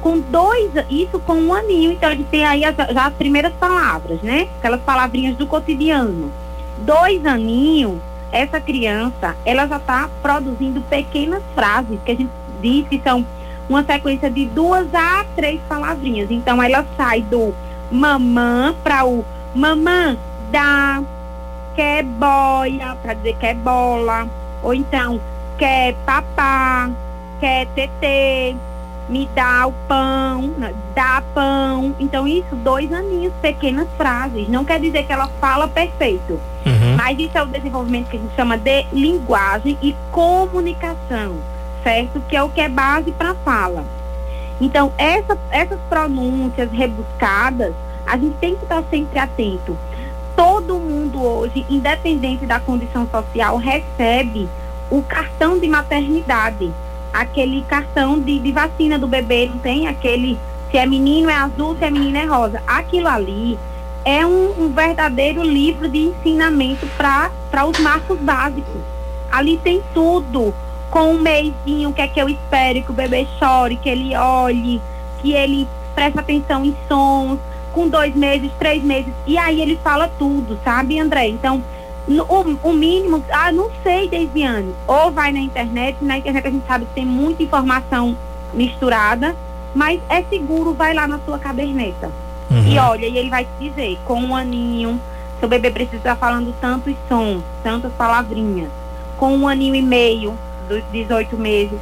Com 0.00 0.18
dois, 0.18 0.70
isso 0.90 1.18
com 1.18 1.34
um 1.34 1.52
aninho, 1.52 1.92
então 1.92 2.10
ele 2.10 2.24
tem 2.30 2.44
aí 2.44 2.64
as, 2.64 2.74
já 2.76 3.06
as 3.06 3.14
primeiras 3.14 3.52
palavras, 3.54 4.20
né? 4.22 4.48
Aquelas 4.58 4.80
palavrinhas 4.80 5.36
do 5.36 5.46
cotidiano. 5.46 6.30
Dois 6.78 7.24
aninhos, 7.24 7.98
essa 8.32 8.60
criança, 8.60 9.36
ela 9.44 9.66
já 9.66 9.76
está 9.76 10.10
produzindo 10.22 10.80
pequenas 10.82 11.42
frases 11.54 11.98
que 12.04 12.10
a 12.10 12.16
gente 12.16 12.30
diz 12.60 12.86
que 12.88 13.00
são 13.02 13.24
uma 13.68 13.82
sequência 13.82 14.30
de 14.30 14.44
duas 14.46 14.94
a 14.94 15.24
três 15.36 15.60
palavrinhas. 15.68 16.30
Então 16.30 16.62
ela 16.62 16.84
sai 16.96 17.22
do 17.22 17.54
mamã 17.90 18.74
para 18.82 19.06
o 19.06 19.24
mamã 19.54 20.16
dá, 20.50 21.02
quer 21.74 22.04
boia, 22.04 22.96
para 23.02 23.14
dizer 23.14 23.36
que 23.36 23.46
é 23.46 23.54
bola, 23.54 24.28
ou 24.62 24.74
então 24.74 25.20
quer 25.56 25.94
papá, 26.04 26.90
quer 27.40 27.66
tetê, 27.68 28.56
me 29.08 29.28
dá 29.34 29.66
o 29.66 29.72
pão, 29.86 30.54
dá 30.94 31.22
pão. 31.34 31.94
Então, 31.98 32.26
isso, 32.26 32.56
dois 32.56 32.92
aninhos, 32.92 33.32
pequenas 33.40 33.88
frases. 33.96 34.48
Não 34.48 34.64
quer 34.64 34.80
dizer 34.80 35.04
que 35.04 35.12
ela 35.12 35.28
fala 35.40 35.68
perfeito. 35.68 36.40
Uhum. 36.64 36.96
Mas 36.96 37.18
isso 37.18 37.36
é 37.36 37.42
o 37.42 37.46
desenvolvimento 37.46 38.08
que 38.08 38.16
a 38.16 38.20
gente 38.20 38.34
chama 38.34 38.56
de 38.56 38.86
linguagem 38.92 39.76
e 39.82 39.94
comunicação, 40.10 41.36
certo? 41.82 42.20
Que 42.28 42.36
é 42.36 42.42
o 42.42 42.48
que 42.48 42.60
é 42.60 42.68
base 42.68 43.12
para 43.12 43.34
fala. 43.34 43.84
Então, 44.60 44.92
essa, 44.96 45.36
essas 45.50 45.78
pronúncias 45.88 46.70
rebuscadas, 46.70 47.74
a 48.06 48.16
gente 48.16 48.36
tem 48.36 48.56
que 48.56 48.62
estar 48.62 48.82
sempre 48.90 49.18
atento. 49.18 49.76
Todo 50.36 50.78
mundo 50.78 51.22
hoje, 51.22 51.64
independente 51.70 52.44
da 52.46 52.58
condição 52.58 53.06
social, 53.08 53.56
recebe 53.56 54.48
o 54.90 55.02
cartão 55.02 55.58
de 55.58 55.68
maternidade 55.68 56.72
aquele 57.14 57.62
cartão 57.62 58.18
de, 58.18 58.40
de 58.40 58.50
vacina 58.50 58.98
do 58.98 59.06
bebê, 59.06 59.46
não 59.46 59.58
tem 59.58 59.86
aquele 59.86 60.36
se 60.70 60.76
é 60.76 60.84
menino 60.84 61.30
é 61.30 61.34
azul, 61.34 61.76
se 61.76 61.84
é 61.84 61.90
menina 61.90 62.18
é 62.18 62.24
rosa. 62.24 62.60
Aquilo 62.66 63.06
ali 63.06 63.56
é 64.04 64.26
um, 64.26 64.64
um 64.64 64.72
verdadeiro 64.72 65.40
livro 65.40 65.88
de 65.88 65.98
ensinamento 65.98 66.84
para 66.96 67.64
os 67.64 67.78
marcos 67.78 68.18
básicos. 68.18 68.82
Ali 69.30 69.56
tem 69.58 69.80
tudo, 69.94 70.52
com 70.90 71.14
um 71.14 71.20
meizinho, 71.20 71.90
o 71.90 71.92
que 71.92 72.02
é 72.02 72.08
que 72.08 72.20
eu 72.20 72.28
espero, 72.28 72.82
que 72.82 72.90
o 72.90 72.94
bebê 72.94 73.24
chore, 73.38 73.76
que 73.76 73.88
ele 73.88 74.16
olhe, 74.16 74.82
que 75.22 75.32
ele 75.32 75.68
preste 75.94 76.18
atenção 76.18 76.64
em 76.64 76.76
sons, 76.88 77.38
com 77.74 77.88
dois 77.88 78.14
meses, 78.14 78.50
três 78.58 78.82
meses, 78.82 79.12
e 79.26 79.36
aí 79.36 79.60
ele 79.60 79.78
fala 79.82 80.08
tudo, 80.18 80.58
sabe, 80.64 80.98
André? 80.98 81.28
Então, 81.28 81.62
o, 82.06 82.68
o, 82.68 82.72
mínimo, 82.72 83.24
ah, 83.30 83.50
não 83.50 83.70
sei, 83.82 84.08
Deisiane. 84.08 84.74
Ou 84.86 85.10
vai 85.10 85.32
na 85.32 85.40
internet, 85.40 85.96
na 86.00 86.18
internet 86.18 86.46
a 86.46 86.50
gente 86.50 86.66
sabe 86.66 86.84
que 86.84 86.94
tem 86.94 87.04
muita 87.04 87.42
informação 87.42 88.16
misturada, 88.52 89.34
mas 89.74 90.00
é 90.08 90.22
seguro, 90.22 90.72
vai 90.72 90.94
lá 90.94 91.08
na 91.08 91.18
sua 91.18 91.38
caderneta. 91.38 92.10
Uhum. 92.50 92.66
E 92.66 92.78
olha, 92.78 93.06
e 93.06 93.18
ele 93.18 93.30
vai 93.30 93.44
te 93.44 93.68
dizer, 93.70 93.98
com 94.04 94.20
um 94.20 94.36
aninho, 94.36 95.00
seu 95.40 95.48
bebê 95.48 95.70
precisa 95.70 95.96
estar 95.96 96.16
falando 96.16 96.54
tantos 96.60 96.94
sons, 97.08 97.42
tantas 97.62 97.92
palavrinhas. 97.94 98.70
Com 99.16 99.36
um 99.36 99.48
aninho 99.48 99.74
e 99.74 99.82
meio, 99.82 100.38
dos 100.68 100.82
18 100.92 101.36
meses. 101.36 101.78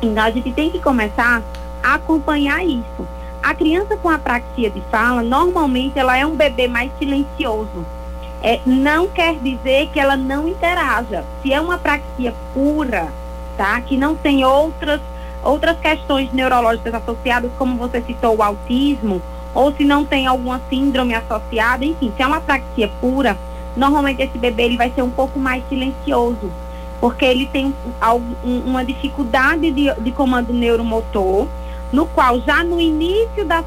Então 0.00 0.22
a 0.22 0.30
gente 0.30 0.52
tem 0.52 0.70
que 0.70 0.80
começar 0.80 1.42
a 1.82 1.94
acompanhar 1.94 2.64
isso. 2.64 3.06
A 3.42 3.54
criança 3.54 3.96
com 3.96 4.08
apraxia 4.08 4.70
de 4.70 4.80
fala, 4.90 5.22
normalmente 5.22 5.98
ela 5.98 6.16
é 6.16 6.24
um 6.24 6.36
bebê 6.36 6.68
mais 6.68 6.90
silencioso 6.98 7.84
é, 8.42 8.60
não 8.66 9.06
quer 9.06 9.36
dizer 9.36 9.88
que 9.92 10.00
ela 10.00 10.16
não 10.16 10.48
interaja. 10.48 11.24
Se 11.40 11.52
é 11.52 11.60
uma 11.60 11.78
praxia 11.78 12.34
pura, 12.52 13.08
tá? 13.56 13.80
Que 13.80 13.96
não 13.96 14.16
tem 14.16 14.44
outras, 14.44 15.00
outras 15.44 15.78
questões 15.78 16.32
neurológicas 16.32 16.92
associadas, 16.92 17.52
como 17.56 17.76
você 17.76 18.02
citou, 18.02 18.36
o 18.36 18.42
autismo, 18.42 19.22
ou 19.54 19.72
se 19.72 19.84
não 19.84 20.04
tem 20.04 20.26
alguma 20.26 20.60
síndrome 20.68 21.14
associada, 21.14 21.84
enfim, 21.84 22.12
se 22.16 22.22
é 22.22 22.26
uma 22.26 22.40
praxia 22.40 22.90
pura, 23.00 23.38
normalmente 23.76 24.22
esse 24.22 24.36
bebê 24.36 24.64
ele 24.64 24.76
vai 24.76 24.90
ser 24.90 25.02
um 25.02 25.10
pouco 25.10 25.38
mais 25.38 25.62
silencioso, 25.68 26.50
porque 27.00 27.24
ele 27.24 27.46
tem 27.46 27.72
um, 28.44 28.58
uma 28.66 28.84
dificuldade 28.84 29.70
de, 29.70 29.92
de 30.00 30.10
comando 30.10 30.52
neuromotor, 30.52 31.46
no 31.92 32.06
qual 32.06 32.40
já 32.40 32.64
no 32.64 32.80
início 32.80 33.44
das 33.44 33.64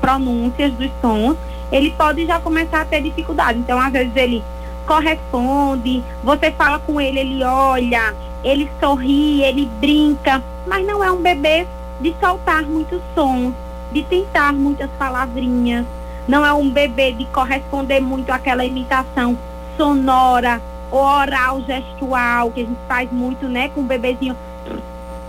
pronúncias 0.00 0.72
dos 0.74 0.90
sons, 1.00 1.36
ele 1.70 1.90
pode 1.92 2.26
já 2.26 2.38
começar 2.38 2.82
a 2.82 2.84
ter 2.84 3.02
dificuldade. 3.02 3.58
Então, 3.58 3.80
às 3.80 3.90
vezes, 3.90 4.14
ele 4.14 4.44
corresponde, 4.86 6.04
você 6.22 6.50
fala 6.50 6.78
com 6.78 7.00
ele, 7.00 7.20
ele 7.20 7.42
olha, 7.44 8.14
ele 8.44 8.70
sorri, 8.78 9.42
ele 9.42 9.66
brinca, 9.80 10.42
mas 10.66 10.86
não 10.86 11.02
é 11.02 11.10
um 11.10 11.22
bebê 11.22 11.66
de 12.00 12.14
soltar 12.20 12.64
muitos 12.64 13.00
sons, 13.14 13.54
de 13.90 14.02
tentar 14.02 14.52
muitas 14.52 14.90
palavrinhas, 14.98 15.86
não 16.26 16.44
é 16.44 16.52
um 16.52 16.68
bebê 16.68 17.12
de 17.12 17.24
corresponder 17.26 18.00
muito 18.00 18.30
àquela 18.30 18.64
imitação 18.64 19.38
sonora, 19.76 20.60
oral, 20.90 21.62
gestual, 21.62 22.50
que 22.50 22.60
a 22.60 22.64
gente 22.64 22.78
faz 22.86 23.10
muito, 23.10 23.48
né, 23.48 23.70
com 23.70 23.80
o 23.80 23.84
bebezinho. 23.84 24.36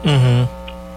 Uhum. 0.04 0.48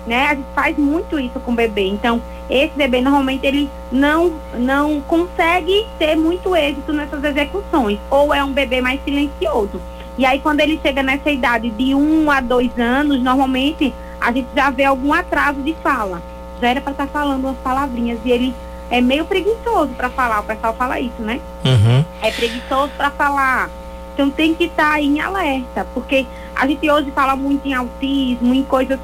Né? 0.06 0.26
A 0.26 0.34
gente 0.34 0.46
faz 0.54 0.76
muito 0.76 1.18
isso 1.18 1.40
com 1.40 1.52
o 1.52 1.54
bebê. 1.54 1.88
Então, 1.88 2.22
esse 2.48 2.74
bebê 2.76 3.00
normalmente 3.00 3.44
ele 3.44 3.68
não, 3.90 4.32
não 4.54 5.00
consegue 5.00 5.86
ter 5.98 6.14
muito 6.14 6.54
êxito 6.54 6.92
nessas 6.92 7.22
execuções, 7.24 7.98
ou 8.08 8.32
é 8.32 8.44
um 8.44 8.52
bebê 8.52 8.80
mais 8.80 9.02
silencioso. 9.04 9.80
E 10.16 10.24
aí 10.24 10.40
quando 10.40 10.60
ele 10.60 10.78
chega 10.82 11.02
nessa 11.02 11.30
idade 11.30 11.70
de 11.70 11.94
um 11.94 12.30
a 12.30 12.40
dois 12.40 12.70
anos, 12.78 13.20
normalmente 13.20 13.92
a 14.20 14.32
gente 14.32 14.48
já 14.54 14.70
vê 14.70 14.84
algum 14.84 15.12
atraso 15.12 15.60
de 15.60 15.74
fala. 15.82 16.22
Já 16.60 16.68
era 16.68 16.80
para 16.80 16.92
estar 16.92 17.06
tá 17.06 17.12
falando 17.12 17.44
umas 17.44 17.58
palavrinhas 17.58 18.18
e 18.24 18.30
ele 18.30 18.54
é 18.90 19.00
meio 19.00 19.24
preguiçoso 19.24 19.92
para 19.94 20.08
falar, 20.08 20.40
o 20.40 20.44
pessoal 20.44 20.72
fala 20.74 21.00
isso, 21.00 21.20
né? 21.20 21.40
Uhum. 21.64 22.04
É 22.22 22.30
preguiçoso 22.30 22.92
para 22.96 23.10
falar. 23.10 23.68
Então 24.14 24.30
tem 24.30 24.54
que 24.54 24.64
estar 24.64 24.92
tá 24.92 25.00
em 25.00 25.20
alerta, 25.20 25.86
porque 25.92 26.26
a 26.54 26.66
gente 26.66 26.88
hoje 26.90 27.10
fala 27.10 27.36
muito 27.36 27.66
em 27.68 27.74
autismo, 27.74 28.54
em 28.54 28.62
coisas 28.62 28.98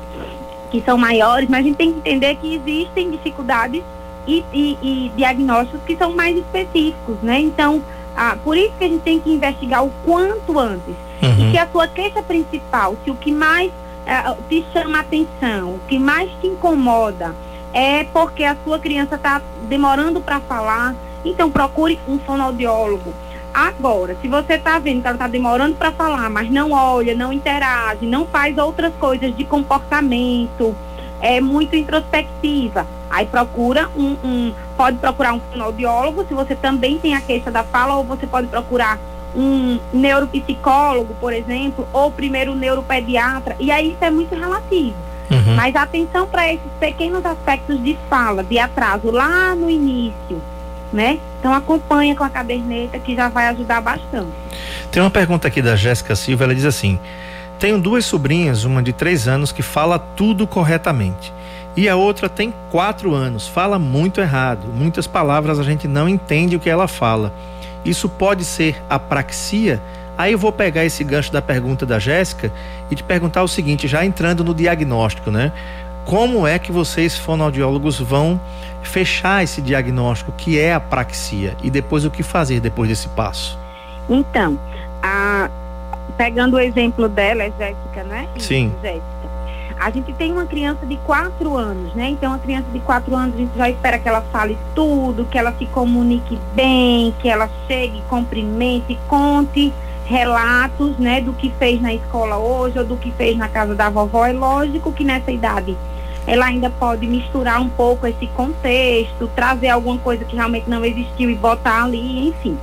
que 0.73 0.81
são 0.81 0.97
maiores, 0.97 1.51
mas 1.51 1.61
a 1.61 1.63
gente 1.63 1.77
tem 1.77 1.93
que 1.93 1.99
entender 1.99 2.35
que 2.37 2.55
existem 2.55 3.11
dificuldades 3.11 3.83
e, 4.27 4.43
e, 4.51 4.79
e 4.83 5.13
diagnósticos 5.15 5.83
que 5.87 5.95
são 5.95 6.15
mais 6.15 6.35
específicos, 6.35 7.19
né? 7.23 7.39
Então, 7.39 7.83
ah, 8.17 8.39
por 8.43 8.57
isso 8.57 8.73
que 8.79 8.85
a 8.85 8.89
gente 8.89 9.03
tem 9.03 9.21
que 9.21 9.31
investigar 9.31 9.85
o 9.85 9.93
quanto 10.03 10.59
antes. 10.59 10.95
Uhum. 11.23 11.49
E 11.49 11.51
se 11.51 11.59
a 11.59 11.69
sua 11.69 11.87
queixa 11.87 12.23
principal, 12.23 12.97
se 13.05 13.11
o 13.11 13.15
que 13.15 13.31
mais 13.31 13.71
ah, 14.07 14.35
te 14.49 14.65
chama 14.73 15.01
atenção, 15.01 15.75
o 15.75 15.81
que 15.87 15.99
mais 15.99 16.31
te 16.41 16.47
incomoda 16.47 17.37
é 17.75 18.05
porque 18.05 18.43
a 18.43 18.57
sua 18.65 18.79
criança 18.79 19.17
está 19.17 19.43
demorando 19.69 20.23
para 20.23 20.41
falar, 20.41 20.95
então 21.23 21.51
procure 21.51 22.01
um 22.09 22.19
fonoaudiólogo 22.19 23.13
Agora, 23.53 24.17
se 24.23 24.29
você 24.29 24.55
está 24.55 24.79
vendo 24.79 25.03
que 25.03 25.07
ela 25.07 25.17
está 25.17 25.29
demorando 25.29 25.75
para 25.75 25.93
falar, 25.93 26.31
mas 26.31 26.51
não 26.51 26.73
olha, 26.73 27.15
não 27.15 27.33
interage, 27.33 28.07
não 28.07 28.27
faz 28.27 28.57
outras 28.57 28.93
coisas 28.95 29.37
de 29.37 29.45
comportamento, 29.45 30.75
é 31.21 31.41
muito 31.41 31.77
introspectiva, 31.77 32.87
aí 33.11 33.27
procura 33.27 33.91
um, 33.95 34.17
um 34.25 34.55
pode 34.77 34.97
procurar 34.97 35.35
um 35.35 35.41
fonoaudiólogo, 35.41 36.25
se 36.27 36.35
você 36.35 36.57
também 36.57 36.99
tem 36.99 37.15
a 37.15 37.21
queixa 37.21 37.51
da 37.51 37.63
fala, 37.63 37.95
ou 37.95 38.05
você 38.05 38.27
pode 38.27 38.49
procurar 38.49 38.99
um 39.37 39.79
neuropsicólogo, 39.93 41.15
por 41.21 41.33
exemplo, 41.33 41.87
ou 41.93 42.11
primeiro 42.11 42.53
um 42.53 42.57
neuropediatra, 42.57 43.55
e 43.61 43.71
aí 43.71 43.93
isso 43.93 44.05
é 44.05 44.11
muito 44.11 44.35
relativo. 44.35 44.97
Uhum. 45.31 45.55
Mas 45.55 45.75
atenção 45.77 46.27
para 46.27 46.53
esses 46.53 46.71
pequenos 46.79 47.25
aspectos 47.25 47.83
de 47.83 47.97
fala, 48.09 48.43
de 48.43 48.59
atraso 48.59 49.11
lá 49.11 49.55
no 49.55 49.71
início, 49.71 50.43
né? 50.93 51.19
Então 51.39 51.53
acompanha 51.53 52.15
com 52.15 52.25
a 52.25 52.31
caderneta 52.31 52.99
que 52.99 53.15
já 53.15 53.29
vai 53.29 53.49
ajudar 53.49 53.81
bastante. 53.81 54.33
Tem 54.91 55.03
uma 55.03 55.11
pergunta 55.11 55.49
aqui 55.49 55.63
da 55.63 55.75
Jéssica 55.75 56.15
Silva, 56.15 56.45
ela 56.45 56.55
diz 56.55 56.65
assim: 56.65 56.99
tenho 57.63 57.79
duas 57.79 58.05
sobrinhas, 58.05 58.65
uma 58.65 58.83
de 58.83 58.93
três 58.93 59.29
anos 59.29 59.53
que 59.53 59.63
fala 59.63 59.97
tudo 59.97 60.49
corretamente. 60.49 61.33
E 61.77 61.89
a 61.89 61.95
outra 61.95 62.29
tem 62.29 62.53
quatro 62.71 63.15
anos, 63.15 63.47
fala 63.47 63.79
muito 63.79 64.21
errado. 64.21 64.67
Muitas 64.67 65.07
palavras 65.07 65.61
a 65.61 65.63
gente 65.63 65.87
não 65.87 66.09
entende 66.09 66.57
o 66.57 66.59
que 66.61 66.69
ela 66.69 66.89
fala. 66.89 67.33
Isso 67.85 68.09
pode 68.09 68.45
ser 68.45 68.83
apraxia? 68.91 69.81
Aí 70.19 70.33
eu 70.33 70.39
vou 70.39 70.53
pegar 70.53 70.85
esse 70.85 71.03
gancho 71.05 71.33
da 71.33 71.41
pergunta 71.41 71.87
da 71.87 71.99
Jéssica 71.99 72.53
e 72.91 72.95
te 72.95 73.03
perguntar 73.03 73.43
o 73.43 73.49
seguinte, 73.49 73.89
já 73.89 74.05
entrando 74.05 74.45
no 74.45 74.55
diagnóstico, 74.55 75.31
né? 75.31 75.53
Como 76.05 76.47
é 76.47 76.59
que 76.59 76.73
vocês, 76.73 77.17
fonoaudiólogos, 77.17 77.99
vão 78.01 78.41
fechar 78.83 79.43
esse 79.43 79.63
diagnóstico 79.63 80.33
que 80.33 80.59
é 80.59 80.75
a 80.75 80.81
praxia 80.81 81.57
e 81.63 81.71
depois 81.71 82.05
o 82.05 82.11
que 82.11 82.23
fazer 82.23 82.61
depois 82.61 82.89
desse 82.89 83.09
passo? 83.09 83.59
Então, 84.09 84.59
a, 85.03 85.49
pegando 86.17 86.57
o 86.57 86.61
exemplo 86.61 87.09
dela, 87.09 87.45
Jéssica, 87.59 88.03
né? 88.05 88.29
Sim. 88.39 88.73
Jéssica. 88.83 89.23
A 89.79 89.91
gente 89.91 90.13
tem 90.13 90.31
uma 90.31 90.47
criança 90.47 90.87
de 90.87 90.97
4 90.99 91.57
anos, 91.57 91.93
né? 91.95 92.11
Então, 92.11 92.31
uma 92.31 92.39
criança 92.39 92.67
de 92.73 92.79
4 92.81 93.17
anos, 93.17 93.35
a 93.35 93.39
gente 93.39 93.57
já 93.57 93.69
espera 93.69 93.99
que 93.99 94.09
ela 94.09 94.23
fale 94.33 94.57
tudo, 94.75 95.25
que 95.25 95.37
ela 95.37 95.53
se 95.59 95.67
comunique 95.67 96.39
bem, 96.55 97.13
que 97.21 97.29
ela 97.29 97.51
chegue, 97.67 98.01
cumprimente, 98.09 98.97
conte 99.09 99.73
relatos, 100.05 100.99
né, 100.99 101.21
do 101.21 101.33
que 101.33 101.51
fez 101.59 101.81
na 101.81 101.95
escola 101.95 102.37
hoje 102.37 102.79
ou 102.79 102.85
do 102.85 102.97
que 102.97 103.11
fez 103.13 103.37
na 103.37 103.49
casa 103.49 103.75
da 103.75 103.89
vovó. 103.89 104.27
É 104.27 104.33
lógico 104.33 104.93
que 104.93 105.05
nessa 105.05 105.31
idade 105.33 105.77
ela 106.27 106.47
ainda 106.47 106.71
pode 106.71 107.07
misturar 107.07 107.61
um 107.61 107.69
pouco 107.69 108.07
esse 108.07 108.27
contexto, 108.29 109.29
trazer 109.35 109.69
alguma 109.69 109.99
coisa 109.99 110.25
que 110.25 110.37
realmente 110.37 110.69
não 110.69 110.85
existiu 110.85 111.31
e 111.31 111.35
botar 111.35 111.85
ali, 111.85 112.29
enfim. 112.29 112.57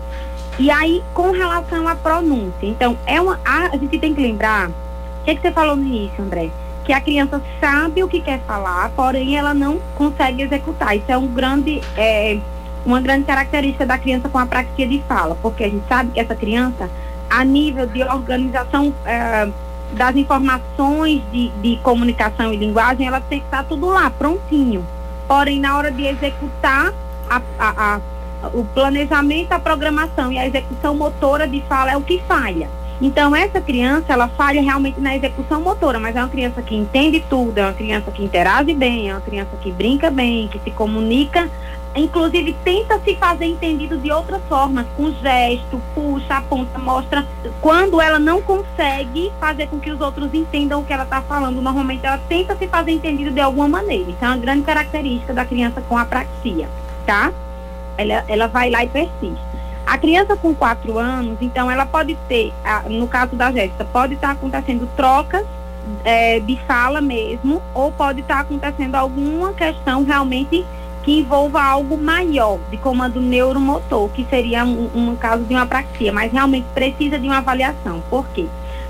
E 0.58 0.70
aí, 0.70 1.04
com 1.14 1.32
relação 1.32 1.88
à 1.88 1.96
pronúncia, 1.96 2.66
então, 2.66 2.98
é 3.06 3.20
uma, 3.22 3.40
a, 3.46 3.68
a 3.68 3.78
gente 3.78 3.98
tem 3.98 4.14
que 4.14 4.22
lembrar, 4.22 4.70
o 4.70 4.74
que, 5.24 5.32
é 5.32 5.36
que 5.36 5.42
você 5.42 5.52
falou 5.52 5.76
no 5.76 5.84
início, 5.84 6.24
André? 6.24 6.50
Que 6.84 6.94
a 6.94 7.00
criança 7.00 7.42
sabe 7.60 8.04
o 8.04 8.08
que 8.08 8.20
quer 8.20 8.40
falar, 8.42 8.92
porém 8.96 9.38
ela 9.38 9.54
não 9.54 9.80
consegue 9.96 10.42
executar. 10.42 10.98
Isso 10.98 11.06
é 11.10 11.18
um 11.18 11.28
grande, 11.28 11.82
é, 11.96 12.40
uma 12.86 13.00
grande 13.00 13.26
característica 13.26 13.86
da 13.86 13.98
criança 13.98 14.28
com 14.28 14.38
apraxia 14.38 14.88
de 14.88 15.02
fala, 15.08 15.38
porque 15.42 15.64
a 15.64 15.70
gente 15.70 15.88
sabe 15.88 16.12
que 16.12 16.20
essa 16.20 16.36
criança, 16.36 16.90
a 17.30 17.46
nível 17.46 17.86
de 17.86 18.04
organização 18.04 18.94
é, 19.06 19.48
das 19.94 20.16
informações 20.16 21.22
de, 21.32 21.50
de 21.62 21.78
comunicação 21.78 22.54
e 22.54 22.58
linguagem, 22.58 23.08
ela 23.08 23.22
tem 23.22 23.40
que 23.40 23.46
estar 23.46 23.64
tudo 23.64 23.88
lá, 23.88 24.10
prontinho. 24.10 24.86
Porém, 25.28 25.60
na 25.60 25.78
hora 25.78 25.92
de 25.92 26.06
executar 26.06 26.94
a, 27.30 27.42
a, 27.60 27.96
a, 27.96 28.48
o 28.54 28.66
planejamento, 28.66 29.52
a 29.52 29.60
programação 29.60 30.32
e 30.32 30.38
a 30.38 30.48
execução 30.48 30.96
motora 30.96 31.48
de 31.48 31.62
fala 31.62 31.92
é 31.92 31.98
o 31.98 32.02
que 32.02 32.20
falha. 32.28 32.70
Então, 33.02 33.36
essa 33.36 33.62
criança, 33.62 34.12
ela 34.12 34.28
falha 34.28 34.62
realmente 34.62 35.00
na 35.00 35.16
execução 35.16 35.62
motora, 35.62 36.00
mas 36.00 36.16
é 36.16 36.20
uma 36.20 36.30
criança 36.30 36.62
que 36.62 36.76
entende 36.76 37.24
tudo, 37.30 37.58
é 37.58 37.64
uma 37.64 37.74
criança 37.74 38.12
que 38.12 38.24
interage 38.24 38.74
bem, 38.74 39.10
é 39.10 39.14
uma 39.14 39.22
criança 39.22 39.52
que 39.62 39.72
brinca 39.72 40.12
bem, 40.12 40.48
que 40.50 40.60
se 40.60 40.72
comunica 40.72 41.50
inclusive 41.96 42.56
tenta 42.64 43.00
se 43.00 43.16
fazer 43.16 43.46
entendido 43.46 43.98
de 43.98 44.12
outras 44.12 44.42
formas, 44.48 44.86
com 44.96 45.12
gesto, 45.12 45.82
puxa, 45.94 46.38
aponta, 46.38 46.78
mostra. 46.78 47.26
Quando 47.62 48.00
ela 48.00 48.20
não 48.20 48.42
consegue 48.42 49.32
fazer 49.40 49.68
com 49.68 49.80
que 49.80 49.92
os 49.92 50.00
outros 50.00 50.34
entendam 50.34 50.82
o 50.82 50.86
que 50.86 50.94
ela 50.94 51.04
está 51.04 51.22
falando, 51.22 51.62
normalmente 51.62 52.06
ela 52.06 52.20
tenta 52.30 52.56
se 52.56 52.68
fazer 52.68 52.92
entendido 52.92 53.32
de 53.32 53.40
alguma 53.40 53.68
maneira. 53.68 54.10
Isso 54.10 54.24
é 54.24 54.28
uma 54.28 54.38
grande 54.38 54.64
característica 54.64 55.34
da 55.34 55.46
criança 55.46 55.82
com 55.82 55.98
apraxia, 55.98 56.70
tá? 57.06 57.32
Ela, 57.98 58.24
ela 58.28 58.48
vai 58.48 58.70
lá 58.70 58.84
e 58.84 58.88
persiste. 58.88 59.49
A 59.90 59.98
criança 59.98 60.36
com 60.36 60.54
4 60.54 61.00
anos, 61.00 61.40
então 61.42 61.70
ela 61.70 61.84
pode 61.84 62.16
ter, 62.28 62.54
no 62.88 63.08
caso 63.08 63.36
da 63.36 63.52
Jéssica, 63.52 63.84
pode 63.84 64.14
estar 64.14 64.30
acontecendo 64.30 64.88
trocas 64.96 65.44
é, 66.04 66.40
de 66.40 66.56
fala 66.68 67.02
mesmo, 67.02 67.60
ou 67.74 67.92
pode 67.92 68.22
estar 68.22 68.42
acontecendo 68.42 68.94
alguma 68.94 69.52
questão 69.52 70.04
realmente 70.04 70.64
que 71.02 71.18
envolva 71.18 71.64
algo 71.64 71.98
maior 71.98 72.60
de 72.70 72.78
comando 72.78 73.20
neuromotor, 73.20 74.10
que 74.10 74.24
seria 74.30 74.64
um, 74.64 74.92
um 74.94 75.16
caso 75.16 75.44
de 75.44 75.56
uma 75.56 75.64
apraxia, 75.64 76.14
mas 76.14 76.32
realmente 76.32 76.68
precisa 76.72 77.18
de 77.18 77.26
uma 77.26 77.40
avaliação. 77.40 78.04
Por 78.12 78.28
quê? 78.28 78.46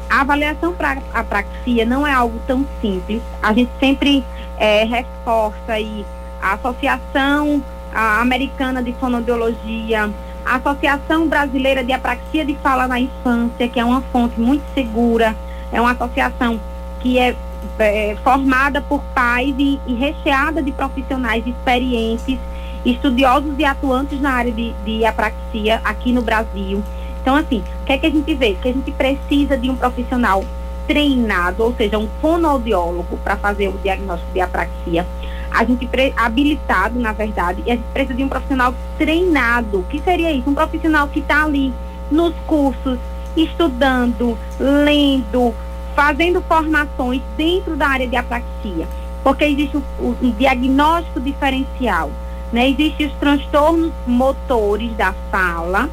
A 0.10 0.20
avaliação 0.20 0.74
para 0.74 0.98
apraxia 1.14 1.86
não 1.86 2.06
é 2.06 2.12
algo 2.12 2.38
tão 2.46 2.68
simples. 2.82 3.22
A 3.42 3.54
gente 3.54 3.72
sempre 3.80 4.22
é, 4.58 4.84
reforça 4.84 5.72
aí 5.72 6.06
a 6.42 6.56
Associação 6.56 7.64
a 7.94 8.22
Americana 8.22 8.82
de 8.84 8.94
Fonodiologia, 8.94 10.10
a 10.50 10.56
Associação 10.56 11.28
Brasileira 11.28 11.84
de 11.84 11.94
Apraxia 11.94 12.44
de 12.44 12.56
Fala 12.56 12.88
na 12.88 13.00
Infância, 13.00 13.70
que 13.70 13.80
é 13.80 13.86
uma 13.86 14.02
fonte 14.02 14.40
muito 14.40 14.64
segura, 14.74 15.36
é 15.72 15.80
uma 15.80 15.92
associação 15.92 16.60
que 17.00 17.20
é 17.20 17.36
é, 17.78 18.16
formada 18.24 18.82
por 18.82 19.02
pais 19.14 19.54
e, 19.58 19.80
e, 19.86 19.94
recheada 19.94 20.62
de 20.62 20.72
profissionais 20.72 21.46
experientes, 21.46 22.40
estudiosos 22.84 23.54
e 23.60 23.64
atuantes 23.64 24.20
na 24.20 24.32
área 24.32 24.52
de, 24.52 24.74
de 24.86 25.06
apraxia 25.06 25.80
aqui 25.84 26.12
no 26.12 26.22
Brasil. 26.22 26.84
Então, 27.22 27.36
assim, 27.36 27.64
o 27.82 27.86
que 27.86 27.92
é 27.94 27.98
que 27.98 28.06
a 28.08 28.10
gente 28.10 28.34
vê? 28.34 28.54
Que 28.54 28.70
a 28.70 28.74
gente 28.74 28.92
precisa 28.92 29.58
de 29.58 29.70
um 29.70 29.76
profissional 29.76 30.44
treinado, 30.88 31.64
ou 31.64 31.76
seja, 31.76 31.98
um 32.00 32.08
fonoaudiólogo 32.22 33.18
para 33.18 33.36
fazer 33.36 33.68
o 33.68 33.78
diagnóstico 33.78 34.32
de 34.34 34.42
apraxia. 34.42 35.06
A 35.52 35.66
gente 35.66 35.90
habilitado, 36.16 37.00
na 37.00 37.12
verdade, 37.12 37.64
e 37.66 37.72
a 37.72 37.76
gente 37.76 37.86
precisa 37.92 38.14
de 38.14 38.24
um 38.24 38.30
profissional 38.30 38.74
treinado. 38.98 39.80
O 39.80 39.84
que 39.84 40.00
seria 40.02 40.32
isso? 40.32 40.50
Um 40.50 40.54
profissional 40.54 41.08
que 41.08 41.20
está 41.20 41.44
ali 41.44 41.74
nos 42.12 42.34
cursos, 42.48 42.98
estudando, 43.36 44.38
lendo, 44.60 45.54
fazendo 45.96 46.42
formações 46.42 47.22
dentro 47.38 47.76
da 47.76 47.88
área 47.88 48.08
de 48.08 48.16
apraxia, 48.16 48.88
porque 49.24 49.44
existe 49.46 49.78
o, 49.78 49.84
o 50.00 50.34
diagnóstico 50.38 51.20
diferencial, 51.20 52.12
né? 52.52 52.70
Existem 52.70 53.08
os 53.08 53.14
transtornos 53.14 53.92
motores 54.08 54.96
da 54.96 55.14
fala, 55.32 55.90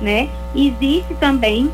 né? 0.00 0.28
Existe 0.54 1.14
também 1.14 1.70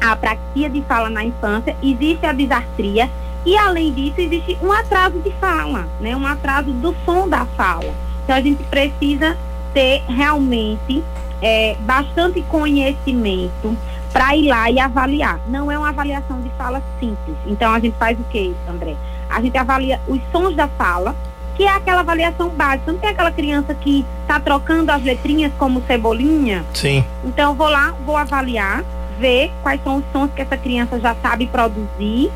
a 0.00 0.12
apraxia 0.12 0.70
de 0.70 0.82
fala 0.82 1.10
na 1.10 1.24
infância, 1.24 1.76
existe 1.82 2.24
a 2.24 2.32
disartria 2.32 3.10
e 3.44 3.56
além 3.56 3.92
disso 3.92 4.20
existe 4.20 4.58
um 4.62 4.72
atraso 4.72 5.18
de 5.20 5.30
fala, 5.32 5.88
né? 6.00 6.14
Um 6.16 6.26
atraso 6.26 6.72
do 6.72 6.94
som 7.04 7.28
da 7.28 7.44
fala. 7.44 7.94
Então 8.24 8.36
a 8.36 8.40
gente 8.40 8.62
precisa 8.64 9.36
ter 9.72 10.02
realmente 10.08 11.02
é, 11.40 11.76
bastante 11.80 12.42
conhecimento 12.42 13.76
para 14.12 14.36
ir 14.36 14.48
lá 14.48 14.70
e 14.70 14.78
avaliar. 14.78 15.40
Não 15.46 15.70
é 15.70 15.78
uma 15.78 15.90
avaliação 15.90 16.40
de 16.40 16.50
fala 16.50 16.82
simples. 16.98 17.36
Então 17.46 17.72
a 17.72 17.78
gente 17.78 17.96
faz 17.96 18.18
o 18.18 18.24
que, 18.24 18.54
André? 18.68 18.96
A 19.28 19.40
gente 19.40 19.56
avalia 19.56 20.00
os 20.08 20.20
sons 20.32 20.56
da 20.56 20.66
fala, 20.68 21.14
que 21.54 21.64
é 21.64 21.68
aquela 21.68 22.00
avaliação 22.00 22.48
básica. 22.48 22.92
Não 22.92 22.98
tem 22.98 23.10
aquela 23.10 23.30
criança 23.30 23.74
que 23.74 24.04
está 24.22 24.40
trocando 24.40 24.90
as 24.90 25.02
letrinhas 25.02 25.52
como 25.58 25.82
cebolinha? 25.86 26.64
Sim. 26.74 27.04
Então 27.24 27.50
eu 27.50 27.54
vou 27.54 27.68
lá, 27.68 27.94
vou 28.04 28.16
avaliar, 28.16 28.84
ver 29.18 29.52
quais 29.62 29.82
são 29.82 29.96
os 29.96 30.04
sons 30.12 30.30
que 30.34 30.42
essa 30.42 30.56
criança 30.56 30.98
já 30.98 31.14
sabe 31.16 31.46
produzir. 31.46 32.30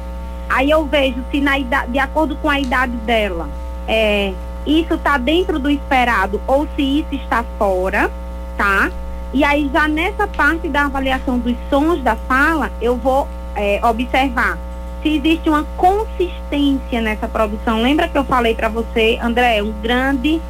Aí 0.52 0.70
eu 0.70 0.84
vejo 0.84 1.24
se 1.30 1.40
na 1.40 1.58
idade, 1.58 1.92
de 1.92 1.98
acordo 1.98 2.36
com 2.36 2.50
a 2.50 2.60
idade 2.60 2.92
dela, 2.98 3.48
é, 3.88 4.34
isso 4.66 4.94
está 4.94 5.16
dentro 5.16 5.58
do 5.58 5.70
esperado 5.70 6.40
ou 6.46 6.68
se 6.76 7.00
isso 7.00 7.14
está 7.14 7.42
fora, 7.58 8.10
tá? 8.56 8.90
E 9.32 9.42
aí, 9.42 9.70
já 9.72 9.88
nessa 9.88 10.26
parte 10.26 10.68
da 10.68 10.84
avaliação 10.84 11.38
dos 11.38 11.56
sons 11.70 12.02
da 12.02 12.16
fala, 12.16 12.70
eu 12.82 12.98
vou 12.98 13.26
é, 13.56 13.80
observar 13.82 14.58
se 15.02 15.16
existe 15.16 15.48
uma 15.48 15.64
consistência 15.76 17.00
nessa 17.00 17.26
produção. 17.26 17.80
Lembra 17.80 18.06
que 18.06 18.18
eu 18.18 18.24
falei 18.24 18.54
para 18.54 18.68
você, 18.68 19.18
André, 19.22 19.62
um 19.62 19.72
grande 19.80 20.40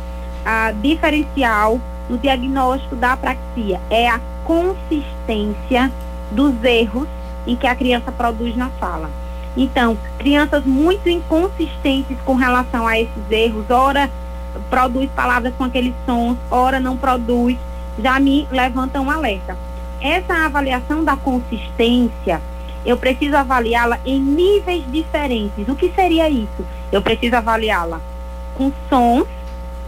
ah, 0.44 0.72
diferencial 0.82 1.80
no 2.10 2.18
diagnóstico 2.18 2.96
da 2.96 3.12
apraxia 3.12 3.80
é 3.88 4.08
a 4.08 4.20
consistência 4.44 5.92
dos 6.32 6.52
erros 6.64 7.06
em 7.46 7.54
que 7.54 7.68
a 7.68 7.74
criança 7.76 8.10
produz 8.10 8.56
na 8.56 8.68
fala. 8.70 9.21
Então, 9.56 9.98
crianças 10.18 10.64
muito 10.64 11.08
inconsistentes 11.08 12.16
com 12.24 12.34
relação 12.34 12.86
a 12.86 12.98
esses 12.98 13.30
erros, 13.30 13.64
ora 13.70 14.10
produz 14.68 15.10
palavras 15.10 15.54
com 15.56 15.64
aqueles 15.64 15.94
sons, 16.06 16.36
ora 16.50 16.78
não 16.78 16.96
produz 16.96 17.58
já 17.98 18.18
me 18.18 18.46
levanta 18.50 19.00
um 19.00 19.10
alerta. 19.10 19.56
Essa 20.00 20.46
avaliação 20.46 21.04
da 21.04 21.16
consistência, 21.16 22.40
eu 22.84 22.96
preciso 22.96 23.36
avaliá-la 23.36 23.98
em 24.04 24.18
níveis 24.18 24.84
diferentes. 24.90 25.68
O 25.68 25.76
que 25.76 25.92
seria 25.92 26.28
isso? 26.28 26.64
Eu 26.90 27.02
preciso 27.02 27.36
avaliá-la 27.36 28.00
com 28.54 28.72
sons 28.88 29.26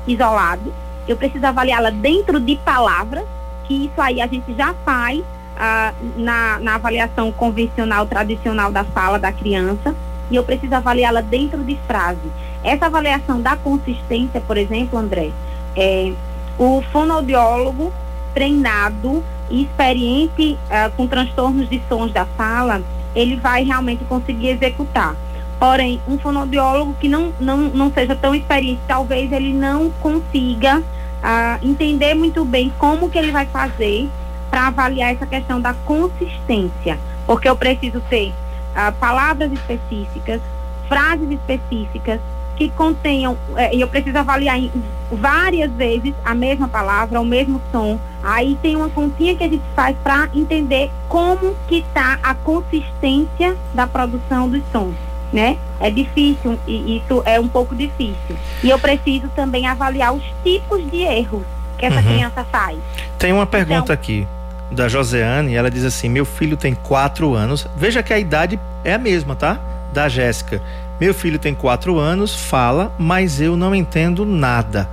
isolados, 0.06 0.72
eu 1.08 1.16
preciso 1.16 1.46
avaliá-la 1.46 1.90
dentro 1.90 2.38
de 2.38 2.56
palavras, 2.56 3.24
que 3.64 3.86
isso 3.86 4.00
aí 4.00 4.20
a 4.20 4.26
gente 4.26 4.54
já 4.54 4.74
faz 4.84 5.24
ah, 5.56 5.92
na, 6.16 6.58
na 6.58 6.74
avaliação 6.74 7.30
convencional, 7.32 8.06
tradicional 8.06 8.72
da 8.72 8.84
fala 8.84 9.18
da 9.18 9.32
criança, 9.32 9.94
e 10.30 10.36
eu 10.36 10.42
preciso 10.42 10.74
avaliá-la 10.74 11.20
dentro 11.20 11.62
de 11.62 11.78
frase. 11.86 12.32
Essa 12.62 12.86
avaliação 12.86 13.40
da 13.40 13.56
consistência, 13.56 14.40
por 14.40 14.56
exemplo, 14.56 14.98
André, 14.98 15.30
é, 15.76 16.12
o 16.58 16.82
fonoaudiólogo 16.92 17.92
treinado 18.32 19.22
e 19.50 19.62
experiente 19.62 20.58
uh, 20.64 20.90
com 20.96 21.06
transtornos 21.06 21.68
de 21.68 21.80
sons 21.88 22.12
da 22.12 22.24
fala, 22.24 22.82
ele 23.14 23.36
vai 23.36 23.62
realmente 23.64 24.04
conseguir 24.04 24.48
executar. 24.48 25.14
Porém, 25.58 26.00
um 26.08 26.18
fonoaudiólogo 26.18 26.94
que 27.00 27.08
não, 27.08 27.32
não, 27.38 27.56
não 27.56 27.92
seja 27.92 28.16
tão 28.16 28.34
experiente, 28.34 28.80
talvez 28.88 29.30
ele 29.30 29.52
não 29.52 29.90
consiga 30.00 30.80
uh, 30.80 31.58
entender 31.66 32.14
muito 32.14 32.44
bem 32.44 32.72
como 32.78 33.08
que 33.08 33.18
ele 33.18 33.30
vai 33.30 33.46
fazer 33.46 34.08
para 34.54 34.68
avaliar 34.68 35.12
essa 35.12 35.26
questão 35.26 35.60
da 35.60 35.74
consistência. 35.74 36.96
Porque 37.26 37.48
eu 37.48 37.56
preciso 37.56 38.00
ter 38.02 38.28
uh, 38.28 38.92
palavras 39.00 39.50
específicas, 39.50 40.40
frases 40.86 41.28
específicas, 41.28 42.20
que 42.54 42.70
contenham, 42.70 43.36
é, 43.56 43.74
e 43.74 43.80
eu 43.80 43.88
preciso 43.88 44.16
avaliar 44.16 44.56
em 44.56 44.70
várias 45.10 45.72
vezes 45.72 46.14
a 46.24 46.36
mesma 46.36 46.68
palavra, 46.68 47.20
o 47.20 47.24
mesmo 47.24 47.60
som. 47.72 47.98
Aí 48.22 48.56
tem 48.62 48.76
uma 48.76 48.88
continha 48.88 49.34
que 49.34 49.42
a 49.42 49.48
gente 49.48 49.64
faz 49.74 49.96
para 50.04 50.28
entender 50.32 50.88
como 51.08 51.56
que 51.66 51.78
está 51.78 52.20
a 52.22 52.32
consistência 52.32 53.56
da 53.74 53.88
produção 53.88 54.48
dos 54.48 54.62
sons, 54.70 54.94
né? 55.32 55.58
É 55.80 55.90
difícil 55.90 56.56
e 56.64 56.98
isso 56.98 57.24
é 57.26 57.40
um 57.40 57.48
pouco 57.48 57.74
difícil. 57.74 58.36
E 58.62 58.70
eu 58.70 58.78
preciso 58.78 59.28
também 59.34 59.66
avaliar 59.66 60.14
os 60.14 60.22
tipos 60.44 60.88
de 60.92 60.98
erros 60.98 61.42
que 61.76 61.86
essa 61.86 61.96
uhum. 61.96 62.04
criança 62.04 62.44
faz. 62.44 62.78
Tem 63.18 63.32
uma 63.32 63.46
pergunta 63.46 63.92
então, 63.92 63.94
aqui 63.94 64.28
da 64.70 64.88
Joseane, 64.88 65.54
ela 65.54 65.70
diz 65.70 65.84
assim: 65.84 66.08
meu 66.08 66.24
filho 66.24 66.56
tem 66.56 66.74
quatro 66.74 67.34
anos. 67.34 67.66
Veja 67.76 68.02
que 68.02 68.12
a 68.12 68.18
idade 68.18 68.58
é 68.84 68.94
a 68.94 68.98
mesma, 68.98 69.34
tá? 69.34 69.60
Da 69.92 70.08
Jéssica. 70.08 70.60
Meu 71.00 71.12
filho 71.12 71.38
tem 71.38 71.54
quatro 71.54 71.98
anos, 71.98 72.34
fala, 72.34 72.92
mas 72.98 73.40
eu 73.40 73.56
não 73.56 73.74
entendo 73.74 74.24
nada. 74.24 74.88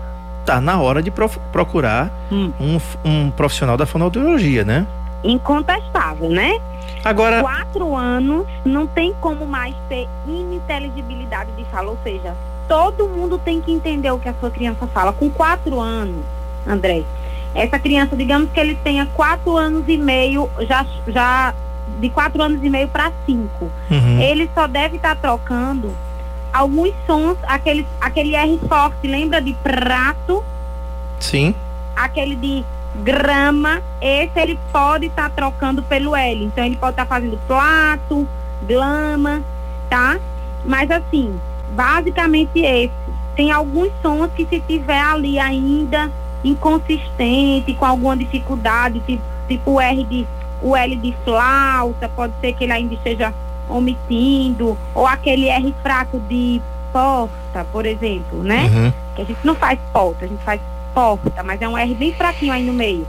Tá 0.45 0.59
na 0.59 0.79
hora 0.79 1.03
de 1.03 1.11
procurar 1.51 2.11
hum. 2.31 2.51
um, 2.59 2.79
um 3.05 3.31
profissional 3.31 3.77
da 3.77 3.85
fonoaudiologia, 3.85 4.63
né? 4.63 4.87
Incontestável, 5.23 6.29
né? 6.29 6.59
Agora. 7.03 7.41
Quatro 7.41 7.95
anos 7.95 8.47
não 8.65 8.87
tem 8.87 9.13
como 9.21 9.45
mais 9.45 9.75
ter 9.87 10.07
ininteligibilidade 10.27 11.51
de 11.51 11.63
fala, 11.65 11.91
ou 11.91 11.97
seja, 12.03 12.35
todo 12.67 13.07
mundo 13.07 13.37
tem 13.37 13.61
que 13.61 13.71
entender 13.71 14.11
o 14.11 14.17
que 14.17 14.29
a 14.29 14.33
sua 14.39 14.49
criança 14.49 14.87
fala. 14.87 15.13
Com 15.13 15.29
quatro 15.29 15.79
anos, 15.79 16.23
André, 16.65 17.03
essa 17.53 17.77
criança, 17.77 18.15
digamos 18.15 18.49
que 18.51 18.59
ele 18.59 18.75
tenha 18.75 19.05
quatro 19.07 19.57
anos 19.57 19.83
e 19.87 19.97
meio, 19.97 20.49
já, 20.61 20.85
já 21.07 21.53
de 21.99 22.09
quatro 22.09 22.41
anos 22.41 22.63
e 22.63 22.69
meio 22.69 22.87
para 22.87 23.11
cinco. 23.25 23.69
Uhum. 23.89 24.21
Ele 24.21 24.49
só 24.53 24.67
deve 24.67 24.95
estar 24.95 25.15
tá 25.15 25.21
trocando 25.21 25.93
alguns 26.51 26.93
sons, 27.05 27.37
aquele, 27.43 27.85
aquele 27.99 28.35
R 28.35 28.59
forte, 28.67 29.07
lembra 29.07 29.41
de 29.41 29.53
prato? 29.53 30.43
Sim. 31.19 31.55
Aquele 31.95 32.35
de 32.35 32.65
grama, 32.95 33.81
esse 34.01 34.37
ele 34.39 34.59
pode 34.71 35.07
estar 35.07 35.29
tá 35.29 35.35
trocando 35.35 35.81
pelo 35.83 36.15
L. 36.15 36.45
Então 36.45 36.63
ele 36.63 36.75
pode 36.75 36.93
estar 36.93 37.05
tá 37.05 37.15
fazendo 37.15 37.39
plato, 37.47 38.27
glama, 38.67 39.41
tá? 39.89 40.19
Mas 40.65 40.89
assim, 40.91 41.39
basicamente 41.71 42.59
esse. 42.59 42.91
Tem 43.35 43.49
alguns 43.49 43.91
sons 44.01 44.29
que 44.35 44.45
se 44.45 44.59
tiver 44.59 44.99
ali 44.99 45.39
ainda 45.39 46.11
inconsistente, 46.43 47.73
com 47.73 47.85
alguma 47.85 48.15
dificuldade, 48.17 48.99
tipo, 49.01 49.23
tipo 49.47 49.71
o 49.71 49.81
R 49.81 50.03
de 50.03 50.27
o 50.61 50.75
L 50.75 50.95
de 50.95 51.15
flauta, 51.23 52.07
pode 52.09 52.33
ser 52.39 52.53
que 52.53 52.63
ele 52.63 52.73
ainda 52.73 52.93
esteja 52.93 53.33
omitindo, 53.67 54.77
ou 54.93 55.07
aquele 55.07 55.47
R 55.47 55.73
fraco 55.81 56.19
de 56.19 56.61
porta, 56.93 57.65
por 57.71 57.85
exemplo, 57.85 58.43
né? 58.43 58.69
Uhum. 58.71 58.93
Que 59.15 59.21
a 59.23 59.25
gente 59.25 59.39
não 59.43 59.55
faz 59.55 59.79
porta, 59.91 60.25
a 60.25 60.27
gente 60.27 60.43
faz 60.43 60.61
porta, 60.93 61.41
mas 61.43 61.61
é 61.61 61.67
um 61.67 61.77
R 61.77 61.95
bem 61.95 62.13
fraquinho 62.13 62.53
aí 62.53 62.63
no 62.63 62.73
meio. 62.73 63.07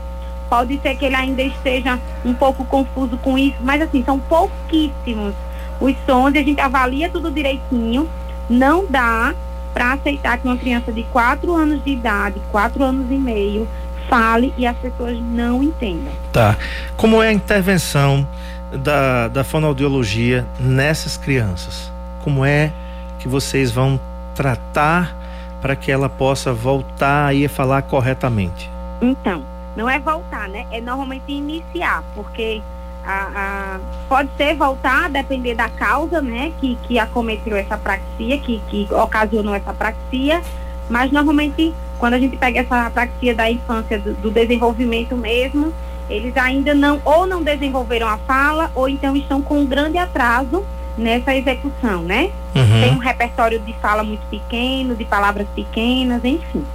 Pode 0.49 0.79
ser 0.79 0.95
que 0.95 1.05
ele 1.05 1.15
ainda 1.15 1.41
esteja 1.41 1.99
um 2.23 2.33
pouco 2.33 2.65
confuso 2.65 3.17
com 3.17 3.37
isso, 3.37 3.57
mas 3.61 3.81
assim, 3.81 4.03
são 4.03 4.19
pouquíssimos 4.19 5.33
os 5.79 5.95
sons 6.05 6.33
e 6.35 6.37
a 6.37 6.43
gente 6.43 6.61
avalia 6.61 7.09
tudo 7.09 7.31
direitinho. 7.31 8.09
Não 8.49 8.85
dá 8.87 9.33
para 9.73 9.93
aceitar 9.93 10.37
que 10.37 10.47
uma 10.47 10.57
criança 10.57 10.91
de 10.91 11.03
4 11.03 11.53
anos 11.53 11.83
de 11.83 11.91
idade, 11.91 12.41
4 12.51 12.83
anos 12.83 13.09
e 13.09 13.15
meio, 13.15 13.67
fale 14.07 14.53
e 14.57 14.65
as 14.65 14.77
pessoas 14.77 15.19
não 15.19 15.63
entendam. 15.63 16.13
Tá. 16.31 16.55
Como 16.95 17.21
é 17.21 17.29
a 17.29 17.33
intervenção 17.33 18.27
da, 18.71 19.27
da 19.27 19.43
fonoaudiologia 19.43 20.45
nessas 20.59 21.17
crianças? 21.17 21.91
Como 22.23 22.45
é 22.45 22.71
que 23.19 23.27
vocês 23.27 23.71
vão 23.71 23.99
tratar 24.35 25.15
para 25.61 25.75
que 25.75 25.91
ela 25.91 26.09
possa 26.09 26.53
voltar 26.53 27.33
a 27.33 27.49
falar 27.49 27.81
corretamente? 27.83 28.69
Então, 29.01 29.43
não 29.75 29.89
é 29.89 29.99
voltar, 29.99 30.47
né? 30.49 30.65
É 30.71 30.79
normalmente 30.79 31.31
iniciar, 31.31 32.03
porque 32.13 32.61
a, 33.05 33.31
a, 33.35 33.79
pode 34.07 34.29
ser 34.37 34.55
voltar, 34.55 35.09
depender 35.09 35.55
da 35.55 35.69
causa, 35.69 36.21
né? 36.21 36.51
Que, 36.59 36.77
que 36.83 36.99
acometeu 36.99 37.55
essa 37.55 37.77
praxia, 37.77 38.37
que, 38.37 38.61
que 38.69 38.87
ocasionou 38.93 39.53
essa 39.53 39.73
praxia, 39.73 40.41
mas 40.89 41.11
normalmente 41.11 41.73
quando 41.99 42.15
a 42.15 42.19
gente 42.19 42.35
pega 42.35 42.59
essa 42.59 42.89
praxia 42.89 43.33
da 43.33 43.49
infância, 43.49 43.97
do, 43.97 44.13
do, 44.15 44.29
desenvolvimento 44.31 45.15
mesmo, 45.15 45.73
eles 46.09 46.35
ainda 46.35 46.73
não, 46.73 47.01
ou 47.05 47.25
não 47.25 47.41
desenvolveram 47.41 48.09
a 48.09 48.17
fala, 48.17 48.69
ou 48.75 48.89
então 48.89 49.15
estão 49.15 49.41
com 49.41 49.59
um 49.59 49.65
grande 49.65 49.97
atraso 49.97 50.65
nessa 50.97 51.33
execução, 51.33 52.03
né? 52.03 52.29
Uhum. 52.53 52.81
Tem 52.81 52.91
um 52.91 52.97
repertório 52.97 53.59
de 53.59 53.73
fala 53.81 54.03
muito 54.03 54.25
pequeno, 54.27 54.95
de 54.95 55.05
palavras 55.05 55.47
pequenas, 55.55 56.23
enfim. 56.23 56.65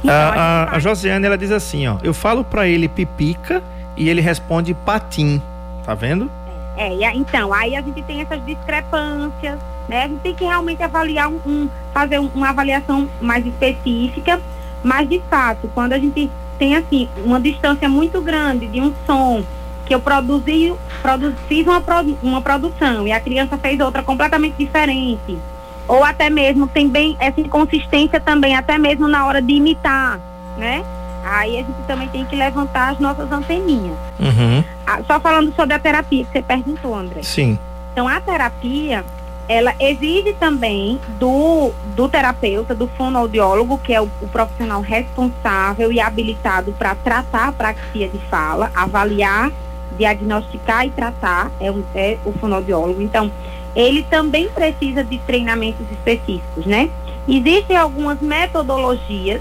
Então, 0.00 0.14
a, 0.14 0.64
a, 0.64 0.76
a, 0.76 0.78
Josiane, 0.78 1.24
ela 1.24 1.38
diz 1.38 1.50
assim, 1.50 1.86
ó, 1.86 1.96
eu 2.02 2.12
falo 2.12 2.44
para 2.44 2.68
ele 2.68 2.88
pipica 2.88 3.62
e 3.96 4.08
ele 4.08 4.20
responde 4.20 4.74
patim, 4.74 5.40
tá 5.84 5.94
vendo? 5.94 6.30
É, 6.76 7.04
é, 7.04 7.16
então, 7.16 7.52
aí 7.52 7.76
a 7.76 7.80
gente 7.80 8.02
tem 8.02 8.20
essas 8.20 8.44
discrepâncias, 8.44 9.58
né? 9.88 10.04
A 10.04 10.08
gente 10.08 10.20
tem 10.20 10.34
que 10.34 10.44
realmente 10.44 10.82
avaliar 10.82 11.28
um, 11.28 11.40
um 11.46 11.68
fazer 11.92 12.18
um, 12.18 12.30
uma 12.34 12.48
avaliação 12.48 13.08
mais 13.20 13.46
específica, 13.46 14.40
mas 14.82 15.08
de 15.08 15.22
fato, 15.30 15.70
quando 15.72 15.92
a 15.92 15.98
gente 15.98 16.30
tem 16.58 16.76
assim 16.76 17.08
uma 17.24 17.40
distância 17.40 17.88
muito 17.88 18.20
grande 18.20 18.66
de 18.66 18.80
um 18.80 18.92
som 19.06 19.44
que 19.86 19.94
eu 19.94 20.00
produzi, 20.00 20.74
produ, 21.02 21.34
fiz 21.46 21.66
uma, 21.66 21.82
uma 22.22 22.40
produção 22.40 23.06
e 23.06 23.12
a 23.12 23.20
criança 23.20 23.56
fez 23.58 23.78
outra 23.80 24.02
completamente 24.02 24.56
diferente, 24.58 25.38
ou 25.86 26.02
até 26.02 26.30
mesmo 26.30 26.66
tem 26.66 26.88
bem 26.88 27.16
essa 27.20 27.40
inconsistência 27.40 28.18
também, 28.18 28.56
até 28.56 28.78
mesmo 28.78 29.06
na 29.06 29.26
hora 29.26 29.42
de 29.42 29.52
imitar, 29.52 30.18
né? 30.56 30.84
Aí 31.24 31.58
a 31.58 31.62
gente 31.62 31.82
também 31.86 32.08
tem 32.08 32.24
que 32.24 32.36
levantar 32.36 32.92
as 32.92 32.98
nossas 32.98 33.30
anteninhas. 33.30 33.96
Uhum. 34.18 34.64
Ah, 34.86 35.00
só 35.06 35.18
falando 35.18 35.54
sobre 35.54 35.74
a 35.74 35.78
terapia 35.78 36.24
que 36.24 36.32
você 36.32 36.42
perguntou, 36.42 36.94
André. 36.94 37.22
Sim. 37.22 37.58
Então 37.92 38.08
a 38.08 38.20
terapia, 38.20 39.04
ela 39.48 39.74
exige 39.78 40.32
também 40.34 41.00
do, 41.18 41.72
do 41.94 42.08
terapeuta, 42.08 42.74
do 42.74 42.86
fonoaudiólogo, 42.88 43.78
que 43.78 43.94
é 43.94 44.00
o, 44.00 44.08
o 44.20 44.28
profissional 44.28 44.80
responsável 44.80 45.92
e 45.92 46.00
habilitado 46.00 46.72
para 46.72 46.94
tratar 46.96 47.48
a 47.48 47.52
praxia 47.52 48.08
de 48.08 48.18
fala, 48.30 48.70
avaliar, 48.74 49.50
diagnosticar 49.96 50.86
e 50.86 50.90
tratar, 50.90 51.50
é, 51.60 51.70
um, 51.70 51.84
é 51.94 52.18
o 52.24 52.32
fonoaudiólogo. 52.32 53.00
Então, 53.00 53.30
ele 53.74 54.02
também 54.04 54.48
precisa 54.48 55.02
de 55.02 55.18
treinamentos 55.18 55.86
específicos, 55.90 56.66
né? 56.66 56.90
Existem 57.26 57.76
algumas 57.76 58.20
metodologias 58.20 59.40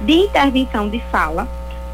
de 0.00 0.12
intervenção 0.12 0.88
de 0.88 1.00
fala 1.10 1.46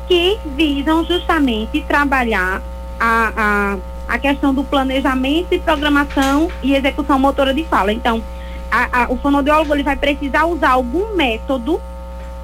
que 0.07 0.39
visam 0.45 1.05
justamente 1.05 1.81
trabalhar 1.83 2.63
a, 2.99 3.33
a 3.37 3.79
a 4.09 4.19
questão 4.19 4.55
do 4.55 4.63
planejamento 4.63 5.53
e 5.53 5.59
programação 5.59 6.49
e 6.63 6.75
execução 6.75 7.19
motora 7.19 7.53
de 7.53 7.65
fala. 7.65 7.93
Então, 7.93 8.23
a, 8.71 9.03
a, 9.03 9.11
o 9.11 9.17
fonoaudiólogo 9.17 9.75
ele 9.75 9.83
vai 9.83 9.97
precisar 9.97 10.47
usar 10.47 10.71
algum 10.71 11.15
método 11.15 11.81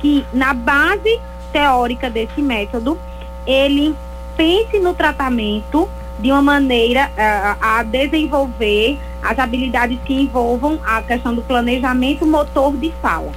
que, 0.00 0.24
na 0.32 0.52
base 0.52 1.20
teórica 1.52 2.10
desse 2.10 2.42
método, 2.42 2.98
ele 3.46 3.94
pense 4.36 4.78
no 4.80 4.94
tratamento 4.94 5.88
de 6.18 6.30
uma 6.30 6.42
maneira 6.42 7.10
uh, 7.16 7.56
a 7.60 7.82
desenvolver 7.82 8.98
as 9.22 9.38
habilidades 9.38 9.98
que 10.04 10.14
envolvam 10.14 10.80
a 10.84 11.00
questão 11.02 11.34
do 11.34 11.42
planejamento 11.42 12.26
motor 12.26 12.76
de 12.76 12.92
fala, 13.00 13.30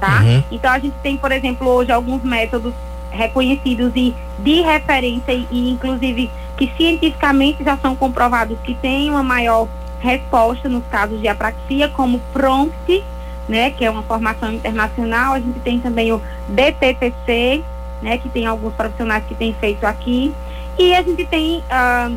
tá? 0.00 0.22
Uhum. 0.22 0.42
Então 0.50 0.70
a 0.70 0.78
gente 0.78 0.94
tem, 1.02 1.16
por 1.16 1.30
exemplo, 1.30 1.68
hoje 1.68 1.92
alguns 1.92 2.22
métodos 2.22 2.72
reconhecidos 3.10 3.92
e 3.94 4.14
de 4.38 4.62
referência 4.62 5.32
e, 5.32 5.46
e 5.50 5.70
inclusive 5.70 6.30
que 6.56 6.72
cientificamente 6.76 7.62
já 7.62 7.76
são 7.76 7.94
comprovados 7.94 8.58
que 8.64 8.74
têm 8.74 9.10
uma 9.10 9.22
maior 9.22 9.68
resposta 10.00 10.68
nos 10.68 10.84
casos 10.86 11.20
de 11.20 11.28
apraxia, 11.28 11.88
como 11.88 12.18
PROMPT, 12.32 13.04
né, 13.48 13.70
que 13.70 13.84
é 13.84 13.90
uma 13.90 14.02
formação 14.02 14.52
internacional. 14.52 15.34
A 15.34 15.40
gente 15.40 15.60
tem 15.60 15.78
também 15.78 16.12
o 16.12 16.20
DTTC, 16.48 17.62
né, 18.02 18.18
que 18.18 18.28
tem 18.28 18.46
alguns 18.46 18.74
profissionais 18.74 19.24
que 19.24 19.34
têm 19.34 19.54
feito 19.54 19.84
aqui. 19.84 20.34
E 20.78 20.94
a 20.94 21.02
gente 21.02 21.24
tem, 21.26 21.62
ah, 21.70 22.10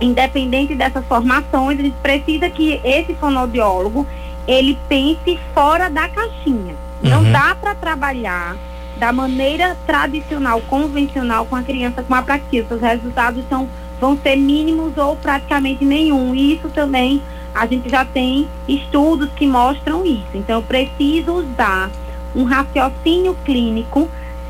independente 0.00 0.74
dessas 0.74 1.04
formações, 1.06 1.78
a 1.78 1.82
gente 1.82 1.96
precisa 2.02 2.48
que 2.48 2.80
esse 2.84 3.14
fonoaudiólogo, 3.14 4.06
ele 4.46 4.78
pense 4.88 5.38
fora 5.54 5.88
da 5.88 6.08
caixinha. 6.08 6.74
Não 7.02 7.22
uhum. 7.22 7.32
dá 7.32 7.54
para 7.54 7.74
trabalhar 7.74 8.56
da 9.00 9.12
maneira 9.12 9.76
tradicional, 9.86 10.60
convencional 10.68 11.46
com 11.46 11.56
a 11.56 11.62
criança 11.62 12.02
com 12.02 12.14
apraxia. 12.14 12.66
Os 12.70 12.80
resultados 12.80 13.42
são, 13.48 13.66
vão 13.98 14.16
ser 14.22 14.36
mínimos 14.36 14.96
ou 14.98 15.16
praticamente 15.16 15.86
nenhum. 15.86 16.34
E 16.34 16.54
isso 16.54 16.68
também 16.68 17.22
a 17.54 17.66
gente 17.66 17.88
já 17.88 18.04
tem 18.04 18.46
estudos 18.68 19.30
que 19.34 19.46
mostram 19.46 20.04
isso. 20.04 20.28
Então, 20.34 20.56
eu 20.56 20.62
preciso 20.62 21.32
usar 21.32 21.90
um 22.36 22.44
raciocínio 22.44 23.34
clínico 23.42 24.06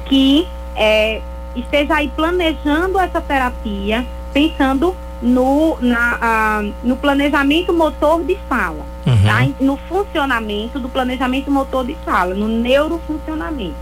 que 0.07 0.49
é, 0.75 1.23
esteja 1.55 1.95
aí 1.95 2.09
planejando 2.09 2.99
essa 2.99 3.21
terapia, 3.21 4.05
pensando 4.33 4.97
no, 5.23 5.79
na, 5.81 6.65
no 6.83 6.97
planejamento 6.97 7.73
motor 7.73 8.25
de 8.25 8.37
fala. 8.49 8.85
uhum. 9.07 9.23
tá? 9.23 9.49
no 9.61 9.77
funcionamento 9.77 10.79
do 10.79 10.89
planejamento 10.89 11.51
motor 11.51 11.85
de 11.85 11.95
fala, 12.05 12.35
no 12.35 12.49
neurofuncionamento. 12.49 13.75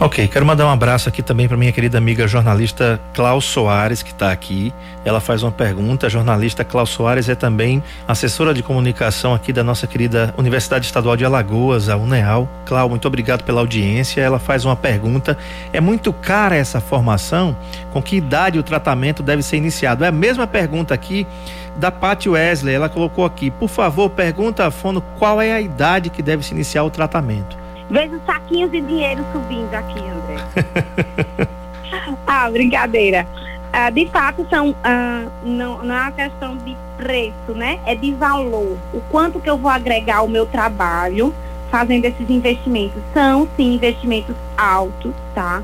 Ok, 0.00 0.26
quero 0.26 0.44
mandar 0.44 0.66
um 0.66 0.70
abraço 0.70 1.08
aqui 1.08 1.22
também 1.22 1.46
para 1.46 1.56
minha 1.56 1.70
querida 1.70 1.98
amiga 1.98 2.26
jornalista 2.26 3.00
Klaus 3.14 3.44
Soares, 3.44 4.02
que 4.02 4.10
está 4.10 4.32
aqui. 4.32 4.74
Ela 5.04 5.20
faz 5.20 5.44
uma 5.44 5.52
pergunta. 5.52 6.08
A 6.08 6.10
jornalista 6.10 6.64
Klaus 6.64 6.90
Soares 6.90 7.28
é 7.28 7.36
também 7.36 7.80
assessora 8.06 8.52
de 8.52 8.60
comunicação 8.60 9.32
aqui 9.32 9.52
da 9.52 9.62
nossa 9.62 9.86
querida 9.86 10.34
Universidade 10.36 10.84
Estadual 10.84 11.16
de 11.16 11.24
Alagoas, 11.24 11.88
a 11.88 11.96
UNEAL. 11.96 12.48
Clau, 12.66 12.88
muito 12.88 13.06
obrigado 13.06 13.44
pela 13.44 13.60
audiência. 13.60 14.20
Ela 14.20 14.40
faz 14.40 14.64
uma 14.64 14.74
pergunta. 14.74 15.38
É 15.72 15.80
muito 15.80 16.12
cara 16.12 16.56
essa 16.56 16.80
formação? 16.80 17.56
Com 17.92 18.02
que 18.02 18.16
idade 18.16 18.58
o 18.58 18.64
tratamento 18.64 19.22
deve 19.22 19.44
ser 19.44 19.58
iniciado? 19.58 20.04
É 20.04 20.08
a 20.08 20.12
mesma 20.12 20.44
pergunta 20.44 20.92
aqui 20.92 21.24
da 21.76 21.92
Paty 21.92 22.28
Wesley. 22.28 22.74
Ela 22.74 22.88
colocou 22.88 23.24
aqui, 23.24 23.48
por 23.48 23.68
favor, 23.68 24.10
pergunta 24.10 24.66
a 24.66 24.72
Fono 24.72 25.00
qual 25.20 25.40
é 25.40 25.52
a 25.52 25.60
idade 25.60 26.10
que 26.10 26.20
deve 26.20 26.44
se 26.44 26.52
iniciar 26.52 26.82
o 26.82 26.90
tratamento. 26.90 27.63
Vejo 27.90 28.20
saquinhos 28.26 28.70
de 28.70 28.80
dinheiro 28.80 29.24
subindo 29.32 29.74
aqui, 29.74 30.00
André. 30.00 31.48
ah, 32.26 32.50
brincadeira. 32.50 33.26
Ah, 33.72 33.90
de 33.90 34.06
fato, 34.06 34.46
são, 34.48 34.74
ah, 34.82 35.26
não, 35.42 35.84
não 35.84 35.94
é 35.94 36.00
uma 36.00 36.12
questão 36.12 36.56
de 36.56 36.76
preço, 36.96 37.52
né? 37.54 37.80
É 37.84 37.94
de 37.94 38.12
valor. 38.12 38.78
O 38.92 39.00
quanto 39.10 39.40
que 39.40 39.50
eu 39.50 39.58
vou 39.58 39.70
agregar 39.70 40.18
ao 40.18 40.28
meu 40.28 40.46
trabalho 40.46 41.34
fazendo 41.74 42.04
esses 42.04 42.30
investimentos. 42.30 43.02
São, 43.12 43.48
sim, 43.56 43.74
investimentos 43.74 44.36
altos, 44.56 45.12
tá? 45.34 45.60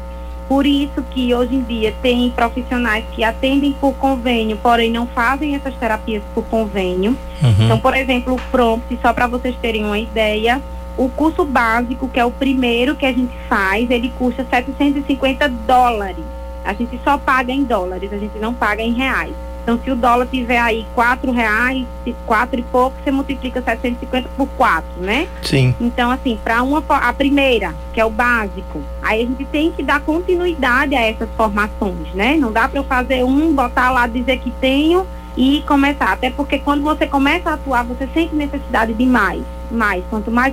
Por 0.49 0.67
isso 0.67 1.05
que 1.13 1.33
hoje 1.33 1.55
em 1.55 1.63
dia 1.63 1.95
tem 2.03 2.29
profissionais 2.31 3.05
que 3.13 3.23
atendem 3.23 3.73
por 3.73 3.95
convênio, 3.95 4.57
porém 4.57 4.91
não 4.91 5.07
fazem 5.07 5.55
essas 5.55 5.73
terapias 5.77 6.25
por 6.35 6.45
convênio. 6.47 7.17
Uhum. 7.41 7.55
Então, 7.61 7.79
por 7.79 7.97
exemplo, 7.97 8.35
o 8.35 8.41
Prompt, 8.51 8.99
só 9.01 9.13
para 9.13 9.29
vocês 9.29 9.55
terem 9.63 9.85
uma 9.85 10.01
ideia, 10.01 10.61
o 10.97 11.09
curso 11.09 11.45
básico, 11.45 12.09
que 12.09 12.19
é 12.21 12.25
o 12.25 12.31
primeiro 12.31 12.95
que 12.95 13.07
a 13.07 13.13
gente 13.13 13.35
faz, 13.49 13.91
ele 13.91 14.13
custa 14.19 14.45
750 14.49 15.49
dólares. 15.67 16.25
A 16.65 16.73
gente 16.73 17.01
só 17.03 17.17
paga 17.17 17.53
em 17.53 17.65
dólares, 17.65 18.13
a 18.13 18.19
gente 18.19 18.39
não 18.39 18.53
paga 18.53 18.83
em 18.83 18.93
reais. 18.93 19.35
Então, 19.63 19.79
se 19.85 19.91
o 19.91 19.97
dólar 19.97 20.27
tiver 20.27 20.59
aí 20.59 20.87
quatro 20.95 21.31
reais, 21.33 21.87
quatro 22.27 22.59
e 22.59 22.63
pouco, 22.63 22.97
você 23.03 23.11
multiplica 23.11 23.63
750 23.63 24.29
por 24.37 24.49
quatro, 24.57 25.01
né? 25.01 25.29
Sim. 25.43 25.75
Então, 25.81 26.11
assim, 26.11 26.39
para 26.43 26.63
uma 26.63 26.83
a 26.89 27.13
primeira, 27.13 27.75
que 27.93 28.01
é 28.01 28.05
o 28.05 28.11
básico, 28.11 28.83
aí 29.03 29.23
a 29.23 29.27
gente 29.27 29.45
tem 29.45 29.71
que 29.71 29.83
dar 29.83 30.01
continuidade 30.01 30.95
a 30.95 31.03
essas 31.03 31.29
formações, 31.37 32.13
né? 32.15 32.37
Não 32.37 32.51
dá 32.51 32.69
para 32.69 32.81
eu 32.81 32.85
fazer 32.85 33.23
um, 33.23 33.53
botar 33.53 33.91
lá, 33.91 34.07
dizer 34.07 34.39
que 34.39 34.51
tenho 34.51 35.07
e 35.37 35.63
começar. 35.67 36.13
Até 36.13 36.31
porque 36.31 36.59
quando 36.59 36.83
você 36.83 37.07
começa 37.07 37.51
a 37.51 37.55
atuar, 37.55 37.85
você 37.85 38.09
sente 38.13 38.35
necessidade 38.35 38.95
de 38.95 39.07
mais. 39.07 39.43
Mais. 39.71 40.03
Quanto 40.11 40.31
mais 40.31 40.53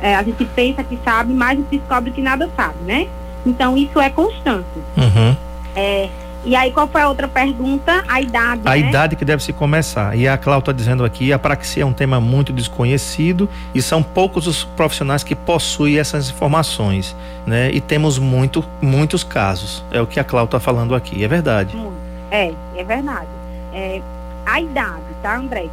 é, 0.00 0.14
a 0.14 0.22
gente 0.22 0.44
pensa 0.44 0.82
que 0.84 0.98
sabe, 1.04 1.32
mais 1.32 1.58
a 1.58 1.62
gente 1.62 1.78
descobre 1.78 2.10
que 2.10 2.22
nada 2.22 2.48
sabe, 2.56 2.78
né? 2.84 3.08
Então 3.44 3.76
isso 3.76 4.00
é 4.00 4.10
constante. 4.10 4.66
Uhum. 4.96 5.36
É, 5.74 6.08
e 6.44 6.54
aí, 6.54 6.70
qual 6.70 6.86
foi 6.86 7.02
a 7.02 7.08
outra 7.08 7.26
pergunta? 7.26 8.04
A 8.08 8.20
idade. 8.20 8.62
A 8.64 8.70
né? 8.70 8.78
idade 8.78 9.16
que 9.16 9.24
deve 9.24 9.42
se 9.42 9.52
começar. 9.52 10.16
E 10.16 10.28
a 10.28 10.38
Cláudia 10.38 10.62
está 10.62 10.72
dizendo 10.72 11.04
aqui: 11.04 11.32
a 11.32 11.38
praxia 11.38 11.82
é 11.82 11.86
um 11.86 11.92
tema 11.92 12.20
muito 12.20 12.52
desconhecido 12.52 13.48
e 13.74 13.82
são 13.82 14.02
poucos 14.02 14.46
os 14.46 14.64
profissionais 14.64 15.22
que 15.22 15.34
possuem 15.34 15.98
essas 15.98 16.30
informações. 16.30 17.14
Né? 17.46 17.70
E 17.72 17.80
temos 17.80 18.18
muito, 18.18 18.64
muitos 18.80 19.24
casos. 19.24 19.84
É 19.90 20.00
o 20.00 20.06
que 20.06 20.20
a 20.20 20.24
Cláudia 20.24 20.56
está 20.56 20.60
falando 20.60 20.94
aqui. 20.94 21.22
É 21.24 21.28
verdade. 21.28 21.76
É, 22.30 22.52
é 22.76 22.84
verdade. 22.84 23.28
É, 23.72 24.00
a 24.46 24.60
idade, 24.60 25.02
tá, 25.22 25.36
André? 25.36 25.66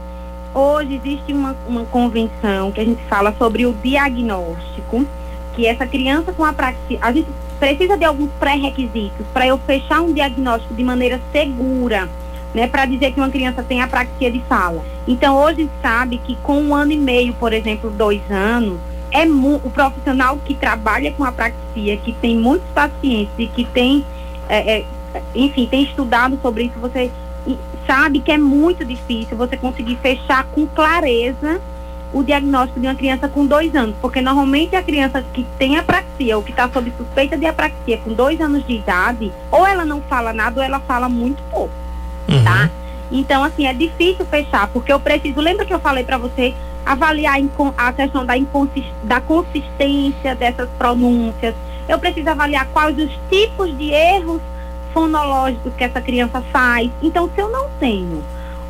Hoje 0.55 1.01
existe 1.03 1.33
uma, 1.33 1.53
uma 1.67 1.83
convenção 1.83 2.71
que 2.71 2.79
a 2.79 2.85
gente 2.85 3.03
fala 3.09 3.35
sobre 3.37 3.65
o 3.65 3.73
diagnóstico, 3.73 5.05
que 5.53 5.67
essa 5.67 5.85
criança 5.85 6.31
com 6.31 6.45
apraxia, 6.45 6.97
a 7.01 7.11
gente 7.11 7.27
precisa 7.59 7.97
de 7.97 8.05
alguns 8.05 8.29
pré-requisitos 8.39 9.25
para 9.33 9.45
eu 9.45 9.57
fechar 9.57 9.99
um 9.99 10.13
diagnóstico 10.13 10.73
de 10.73 10.81
maneira 10.81 11.19
segura, 11.33 12.07
né, 12.53 12.67
para 12.67 12.85
dizer 12.85 13.11
que 13.11 13.19
uma 13.19 13.29
criança 13.29 13.61
tem 13.63 13.81
apraxia 13.81 14.31
de 14.31 14.39
fala. 14.47 14.81
Então, 15.05 15.35
hoje 15.35 15.69
sabe 15.81 16.19
que 16.19 16.37
com 16.37 16.61
um 16.61 16.73
ano 16.73 16.93
e 16.93 16.97
meio, 16.97 17.33
por 17.33 17.51
exemplo, 17.51 17.89
dois 17.89 18.21
anos, 18.31 18.79
é 19.11 19.25
o 19.25 19.69
profissional 19.69 20.39
que 20.45 20.53
trabalha 20.53 21.11
com 21.11 21.25
apraxia, 21.25 21.97
que 21.97 22.13
tem 22.13 22.37
muitos 22.37 22.69
pacientes 22.69 23.33
e 23.37 23.47
que 23.47 23.65
tem, 23.65 24.05
é, 24.47 24.77
é, 24.77 24.85
enfim, 25.35 25.67
tem 25.69 25.83
estudado 25.83 26.39
sobre 26.41 26.63
isso, 26.63 26.79
você 26.79 27.11
sabe 27.85 28.19
que 28.19 28.31
é 28.31 28.37
muito 28.37 28.83
difícil 28.83 29.37
você 29.37 29.55
conseguir 29.57 29.97
fechar 29.97 30.43
com 30.45 30.65
clareza 30.65 31.61
o 32.13 32.23
diagnóstico 32.23 32.79
de 32.79 32.87
uma 32.87 32.95
criança 32.95 33.27
com 33.27 33.45
dois 33.45 33.75
anos, 33.75 33.95
porque 34.01 34.21
normalmente 34.21 34.75
a 34.75 34.81
criança 34.81 35.23
que 35.33 35.45
tem 35.59 35.77
apraxia 35.77 36.37
ou 36.37 36.43
que 36.43 36.51
está 36.51 36.69
sob 36.69 36.91
suspeita 36.97 37.37
de 37.37 37.45
apraxia 37.45 37.97
com 37.97 38.13
dois 38.13 38.39
anos 38.39 38.65
de 38.65 38.75
idade, 38.75 39.31
ou 39.51 39.67
ela 39.67 39.83
não 39.83 40.01
fala 40.01 40.31
nada 40.31 40.61
ou 40.61 40.65
ela 40.65 40.79
fala 40.79 41.09
muito 41.09 41.43
pouco, 41.51 41.73
uhum. 42.29 42.43
tá? 42.43 42.69
Então, 43.11 43.43
assim, 43.43 43.67
é 43.67 43.73
difícil 43.73 44.25
fechar, 44.25 44.67
porque 44.69 44.91
eu 44.91 44.99
preciso, 44.99 45.41
lembra 45.41 45.65
que 45.65 45.73
eu 45.73 45.79
falei 45.79 46.03
para 46.03 46.17
você 46.17 46.53
avaliar 46.85 47.35
a 47.77 47.91
questão 47.91 48.25
da, 48.25 48.33
da 49.03 49.19
consistência 49.19 50.35
dessas 50.35 50.69
pronúncias, 50.77 51.53
eu 51.87 51.99
preciso 51.99 52.29
avaliar 52.29 52.65
quais 52.67 52.97
os 52.97 53.11
tipos 53.29 53.77
de 53.77 53.91
erros 53.91 54.41
fonológicos 54.95 55.73
que 55.75 55.83
essa 55.83 55.99
criança 55.99 56.41
faz. 56.53 56.89
Então, 57.03 57.29
se 57.35 57.41
eu 57.41 57.49
não 57.49 57.69
tenho 57.77 58.23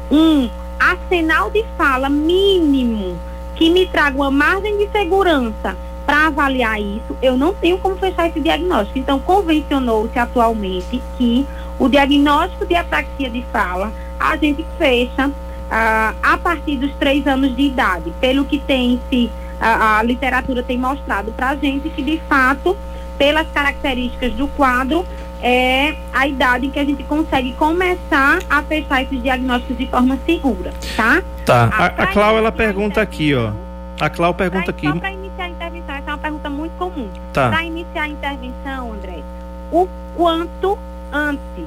um 0.09 0.49
arsenal 0.79 1.51
de 1.51 1.63
fala 1.77 2.09
mínimo 2.09 3.15
que 3.55 3.69
me 3.69 3.85
traga 3.85 4.17
uma 4.17 4.31
margem 4.31 4.75
de 4.79 4.91
segurança 4.91 5.77
para 6.03 6.27
avaliar 6.27 6.81
isso, 6.81 7.15
eu 7.21 7.37
não 7.37 7.53
tenho 7.53 7.77
como 7.77 7.95
fechar 7.95 8.27
esse 8.27 8.39
diagnóstico. 8.39 8.97
Então, 8.97 9.19
convencionou-se 9.19 10.17
atualmente 10.17 11.01
que 11.15 11.45
o 11.77 11.87
diagnóstico 11.87 12.65
de 12.65 12.75
apraxia 12.75 13.29
de 13.29 13.43
fala 13.51 13.93
a 14.19 14.35
gente 14.35 14.65
fecha 14.79 15.29
ah, 15.69 16.13
a 16.23 16.37
partir 16.37 16.77
dos 16.77 16.93
três 16.95 17.27
anos 17.27 17.55
de 17.55 17.63
idade, 17.63 18.11
pelo 18.19 18.45
que 18.45 18.57
tem 18.57 18.99
se 19.09 19.29
a, 19.59 19.99
a 19.99 20.03
literatura 20.03 20.63
tem 20.63 20.77
mostrado 20.77 21.31
para 21.31 21.49
a 21.49 21.55
gente 21.55 21.89
que 21.89 22.01
de 22.01 22.19
fato, 22.27 22.75
pelas 23.17 23.47
características 23.51 24.33
do 24.33 24.47
quadro, 24.49 25.05
é 25.41 25.95
a 26.13 26.27
idade 26.27 26.67
em 26.67 26.71
que 26.71 26.79
a 26.79 26.85
gente 26.85 27.03
consegue 27.03 27.53
começar 27.53 28.39
a 28.49 28.61
fechar 28.63 29.03
esses 29.03 29.21
diagnósticos 29.21 29.77
de 29.77 29.87
forma 29.87 30.17
segura, 30.25 30.73
tá? 30.95 31.21
Tá. 31.45 31.69
A, 31.71 31.85
a 32.03 32.07
Clau, 32.07 32.37
ela 32.37 32.51
pergunta 32.51 33.01
aqui, 33.01 33.35
ó. 33.35 33.51
A 33.99 34.09
Clau 34.09 34.33
pergunta 34.33 34.71
aqui. 34.71 34.87
Só 34.87 34.95
para 34.95 35.11
iniciar 35.11 35.45
a 35.45 35.49
intervenção, 35.49 35.95
essa 35.95 36.09
é 36.09 36.13
uma 36.13 36.17
pergunta 36.17 36.49
muito 36.49 36.71
comum. 36.77 37.09
Tá. 37.31 37.49
Para 37.49 37.63
iniciar 37.63 38.03
a 38.03 38.07
intervenção, 38.09 38.93
André, 38.93 39.19
o 39.71 39.87
quanto 40.15 40.77
antes. 41.11 41.65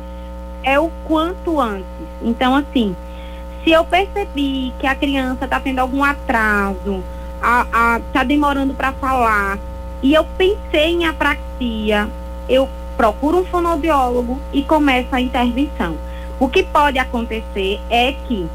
É 0.63 0.79
o 0.79 0.91
quanto 1.07 1.61
antes. 1.61 1.87
Então, 2.21 2.55
assim, 2.57 2.97
se 3.63 3.71
eu 3.71 3.85
percebi 3.85 4.73
que 4.79 4.87
a 4.87 4.95
criança 4.95 5.45
está 5.45 5.61
tendo 5.61 5.79
algum 5.79 6.03
atraso, 6.03 7.03
está 8.09 8.25
demorando 8.25 8.75
para 8.75 8.93
falar, 8.93 9.59
e 10.03 10.13
eu 10.13 10.25
pensei 10.37 10.95
em 10.95 11.07
apraxia, 11.07 12.09
eu 12.49 12.69
procuro 12.99 13.39
um 13.39 13.45
fonoaudiólogo 13.45 14.41
e 14.53 14.63
começa 14.63 15.17
a 15.17 15.21
intervenção. 15.21 15.97
O 16.41 16.49
que 16.49 16.65
pode 16.65 16.99
acontecer 16.99 17.81
é 17.89 18.13
que 18.27 18.49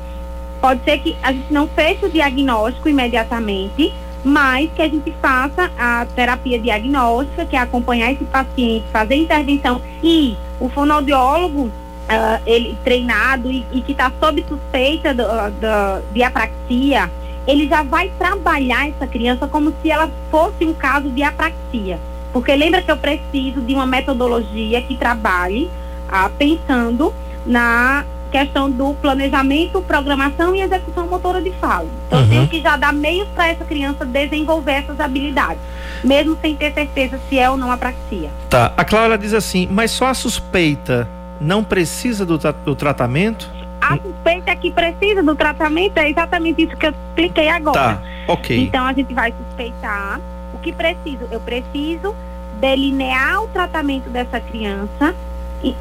pode 0.60 0.84
ser 0.84 1.00
que 1.00 1.16
a 1.24 1.32
gente 1.32 1.52
não 1.52 1.68
feche 1.70 2.06
o 2.06 2.10
diagnóstico 2.10 2.90
imediatamente, 2.90 3.94
mas 4.24 4.70
que 4.76 4.82
a 4.82 4.88
gente 4.88 5.14
faça 5.22 5.72
a 5.78 6.06
terapia 6.14 6.60
diagnóstica, 6.60 7.46
que 7.46 7.56
é 7.56 7.60
acompanhar 7.60 8.12
esse 8.12 8.26
paciente, 8.26 8.86
fazer 8.92 9.16
intervenção 9.16 9.82
e 10.04 10.36
o 10.60 10.70
fonoaudiólogo 10.70 11.72
Uh, 12.04 12.36
ele 12.46 12.78
treinado 12.84 13.50
e, 13.50 13.66
e 13.72 13.80
que 13.80 13.94
está 13.94 14.12
sob 14.20 14.44
suspeita 14.50 15.14
do, 15.14 15.24
do, 15.24 16.14
de 16.14 16.22
apraxia, 16.22 17.10
ele 17.48 17.66
já 17.66 17.82
vai 17.82 18.12
trabalhar 18.20 18.90
essa 18.90 19.08
criança 19.08 19.48
como 19.48 19.74
se 19.82 19.90
ela 19.90 20.12
fosse 20.30 20.66
um 20.66 20.74
caso 20.74 21.10
de 21.10 21.24
apraxia. 21.24 21.98
Porque 22.34 22.54
lembra 22.56 22.82
que 22.82 22.92
eu 22.92 22.98
preciso 22.98 23.62
de 23.62 23.76
uma 23.76 23.86
metodologia 23.86 24.82
que 24.82 24.98
trabalhe 24.98 25.70
ah, 26.10 26.30
pensando 26.38 27.14
na 27.46 28.04
questão 28.34 28.70
do 28.70 28.96
planejamento, 28.96 29.80
programação 29.84 30.56
e 30.56 30.62
execução 30.62 31.06
motora 31.06 31.40
de 31.40 31.52
fala. 31.52 31.88
Então, 32.08 32.18
uhum. 32.18 32.26
eu 32.26 32.30
tenho 32.30 32.48
que 32.48 32.62
já 32.62 32.76
dar 32.76 32.92
meios 32.92 33.28
para 33.30 33.48
essa 33.48 33.64
criança 33.64 34.04
desenvolver 34.04 34.72
essas 34.72 35.00
habilidades, 35.00 35.62
mesmo 36.04 36.36
sem 36.42 36.56
ter 36.56 36.74
certeza 36.74 37.20
se 37.30 37.38
é 37.38 37.48
ou 37.48 37.56
não 37.56 37.72
apraxia. 37.72 38.32
Tá. 38.50 38.74
A 38.76 38.84
Cláudia 38.84 39.20
diz 39.20 39.36
assim, 39.36 39.68
mas 39.70 39.92
só 39.92 40.08
a 40.08 40.16
suspeita 40.16 41.08
não 41.40 41.64
precisa 41.64 42.26
do, 42.26 42.40
tra 42.40 42.52
do 42.52 42.76
tratamento? 42.76 43.48
A 43.80 43.98
suspeita 43.98 44.50
é 44.50 44.56
que 44.56 44.72
precisa 44.72 45.22
do 45.22 45.36
tratamento 45.36 45.98
é 46.00 46.10
exatamente 46.10 46.64
isso 46.64 46.76
que 46.76 46.88
eu 46.88 46.92
expliquei 46.92 47.50
agora. 47.50 47.78
Tá, 47.78 48.02
ok. 48.28 48.58
Então, 48.64 48.84
a 48.84 48.94
gente 48.94 49.14
vai 49.14 49.32
suspeitar 49.32 50.20
que 50.64 50.72
preciso? 50.72 51.28
Eu 51.30 51.40
preciso 51.40 52.16
delinear 52.60 53.44
o 53.44 53.48
tratamento 53.50 54.10
dessa 54.10 54.40
criança, 54.40 55.14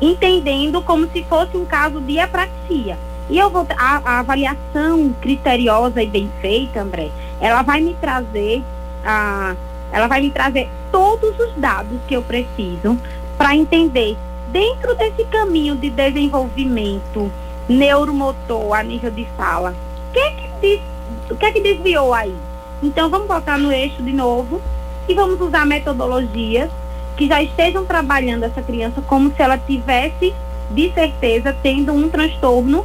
entendendo 0.01 0.83
como 0.83 1.09
se 1.09 1.23
fosse 1.25 1.57
um 1.57 1.65
caso 1.65 2.01
de 2.01 2.19
apraxia. 2.19 2.99
E 3.31 3.39
eu 3.39 3.49
vou 3.49 3.67
a, 3.77 4.03
a 4.05 4.19
avaliação 4.19 5.15
criteriosa 5.21 6.03
e 6.03 6.07
bem 6.07 6.31
feita, 6.41 6.83
André, 6.83 7.11
ela 7.41 7.63
vai 7.63 7.81
me 7.81 7.95
trazer 7.95 8.63
a 9.05 9.55
ela 9.93 10.07
vai 10.07 10.23
me 10.23 10.31
trazer 10.31 10.71
todos 10.91 11.39
os 11.39 11.55
dados 11.57 11.99
que 12.09 12.15
eu 12.15 12.23
preciso 12.23 12.99
para 13.37 13.55
entender 13.55 14.17
dentro 14.51 14.95
desse 14.95 15.23
caminho 15.25 15.77
de 15.77 15.91
desenvolvimento 15.91 17.31
neuromotor 17.69 18.73
a 18.75 18.83
nível 18.83 19.11
de 19.11 19.27
fala, 19.37 19.75
o 20.09 20.13
que 20.13 20.19
é 20.19 20.31
que, 20.31 20.83
o 21.31 21.37
que, 21.37 21.45
é 21.45 21.53
que 21.53 21.61
desviou 21.61 22.15
aí? 22.15 22.35
Então 22.83 23.09
vamos 23.09 23.29
voltar 23.29 23.59
no 23.59 23.71
eixo 23.71 24.03
de 24.03 24.13
novo 24.13 24.61
e 25.09 25.15
vamos 25.15 25.41
usar 25.41 25.65
metodologias 25.65 26.69
que 27.17 27.29
já 27.29 27.41
estejam 27.43 27.85
trabalhando 27.85 28.43
essa 28.45 28.61
criança 28.61 29.01
como 29.03 29.33
se 29.35 29.41
ela 29.41 29.57
tivesse, 29.57 30.35
de 30.71 30.93
certeza, 30.93 31.57
tendo 31.63 31.93
um 31.93 32.09
transtorno 32.09 32.85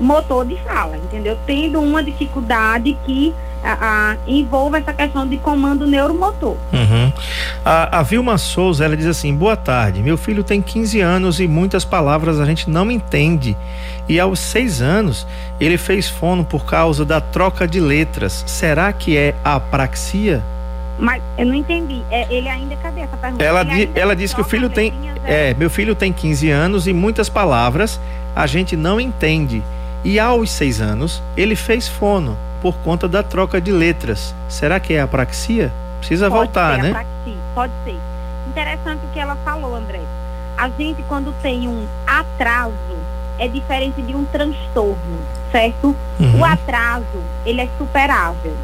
motor 0.00 0.44
de 0.44 0.56
fala, 0.62 0.96
entendeu? 0.96 1.38
Tendo 1.46 1.80
uma 1.80 2.02
dificuldade 2.02 2.96
que 3.04 3.34
a, 3.66 4.12
a, 4.12 4.16
envolva 4.28 4.78
essa 4.78 4.92
questão 4.92 5.26
de 5.26 5.36
comando 5.38 5.86
neuromotor. 5.86 6.56
Uhum. 6.72 7.12
A, 7.64 7.98
a, 7.98 8.02
Vilma 8.04 8.38
Souza, 8.38 8.84
ela 8.84 8.96
diz 8.96 9.06
assim, 9.06 9.34
boa 9.34 9.56
tarde, 9.56 10.02
meu 10.02 10.16
filho 10.16 10.44
tem 10.44 10.62
15 10.62 11.00
anos 11.00 11.40
e 11.40 11.48
muitas 11.48 11.84
palavras 11.84 12.38
a 12.38 12.44
gente 12.44 12.70
não 12.70 12.88
entende. 12.90 13.56
E 14.08 14.20
aos 14.20 14.38
seis 14.38 14.80
anos, 14.80 15.26
ele 15.58 15.76
fez 15.76 16.08
fono 16.08 16.44
por 16.44 16.64
causa 16.64 17.04
da 17.04 17.20
troca 17.20 17.66
de 17.66 17.80
letras. 17.80 18.44
Será 18.46 18.92
que 18.92 19.16
é 19.16 19.34
apraxia? 19.42 20.44
Mas 20.96 21.20
eu 21.36 21.44
não 21.44 21.54
entendi. 21.54 22.02
É, 22.08 22.32
ele 22.32 22.48
ainda, 22.48 22.76
cadê 22.76 23.00
essa 23.00 23.16
pergunta? 23.16 23.44
Ela, 23.44 23.64
di, 23.64 23.90
ela 23.96 24.14
disse 24.14 24.34
que 24.34 24.40
o 24.40 24.44
filho 24.44 24.70
tem. 24.70 24.94
É, 25.24 25.52
meu 25.54 25.68
filho 25.68 25.96
tem 25.96 26.12
15 26.12 26.48
anos 26.50 26.86
e 26.86 26.92
muitas 26.92 27.28
palavras 27.28 28.00
a 28.34 28.46
gente 28.46 28.76
não 28.76 29.00
entende. 29.00 29.60
E 30.04 30.20
aos 30.20 30.52
seis 30.52 30.80
anos, 30.80 31.20
ele 31.36 31.56
fez 31.56 31.88
fono 31.88 32.38
por 32.60 32.74
conta 32.78 33.08
da 33.08 33.22
troca 33.22 33.60
de 33.60 33.72
letras. 33.72 34.34
Será 34.48 34.80
que 34.80 34.94
é 34.94 35.00
apraxia? 35.00 35.72
Precisa 35.98 36.28
pode 36.28 36.38
voltar, 36.38 36.78
né? 36.78 36.90
Apraxia, 36.90 37.40
pode 37.54 37.72
ser. 37.84 37.96
Interessante 38.48 39.04
o 39.04 39.08
que 39.12 39.18
ela 39.18 39.36
falou, 39.44 39.74
André. 39.74 40.00
A 40.56 40.68
gente, 40.68 41.02
quando 41.02 41.34
tem 41.42 41.68
um 41.68 41.86
atraso, 42.06 42.72
é 43.38 43.46
diferente 43.48 44.00
de 44.00 44.14
um 44.14 44.24
transtorno, 44.24 45.18
certo? 45.52 45.94
Uhum. 46.18 46.40
O 46.40 46.44
atraso, 46.44 47.22
ele 47.44 47.60
é 47.60 47.68
superável, 47.76 48.56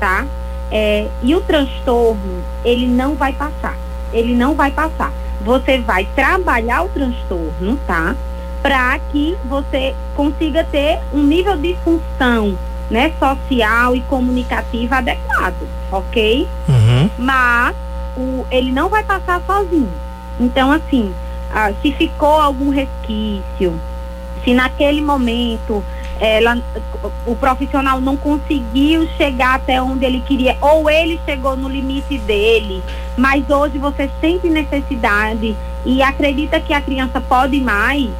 tá? 0.00 0.26
É, 0.70 1.08
e 1.22 1.34
o 1.34 1.40
transtorno, 1.42 2.42
ele 2.64 2.86
não 2.86 3.14
vai 3.14 3.32
passar. 3.32 3.76
Ele 4.12 4.34
não 4.34 4.54
vai 4.54 4.70
passar. 4.70 5.12
Você 5.42 5.78
vai 5.78 6.06
trabalhar 6.14 6.84
o 6.84 6.88
transtorno, 6.88 7.78
tá? 7.86 8.16
Para 8.62 8.98
que 8.98 9.36
você 9.44 9.94
consiga 10.14 10.64
ter 10.64 11.00
um 11.12 11.22
nível 11.22 11.56
de 11.56 11.76
função 11.84 12.56
né, 12.90 13.12
social 13.18 13.96
e 13.96 14.00
comunicativa 14.02 14.96
adequado, 14.96 15.68
ok? 15.90 16.48
Uhum. 16.68 17.10
Mas 17.18 17.74
o, 18.16 18.46
ele 18.50 18.72
não 18.72 18.88
vai 18.88 19.02
passar 19.02 19.40
sozinho. 19.46 19.92
Então, 20.38 20.70
assim, 20.70 21.14
ah, 21.52 21.72
se 21.80 21.92
ficou 21.92 22.40
algum 22.40 22.70
resquício, 22.70 23.78
se 24.42 24.52
naquele 24.52 25.00
momento 25.00 25.82
ela, 26.20 26.56
o 27.26 27.34
profissional 27.34 28.00
não 28.00 28.16
conseguiu 28.16 29.06
chegar 29.16 29.56
até 29.56 29.80
onde 29.82 30.04
ele 30.04 30.20
queria, 30.20 30.56
ou 30.60 30.88
ele 30.88 31.20
chegou 31.24 31.56
no 31.56 31.68
limite 31.68 32.18
dele, 32.18 32.82
mas 33.16 33.48
hoje 33.48 33.78
você 33.78 34.08
sente 34.20 34.48
necessidade 34.48 35.56
e 35.84 36.02
acredita 36.02 36.60
que 36.60 36.72
a 36.72 36.80
criança 36.80 37.20
pode 37.20 37.60
mais, 37.60 38.10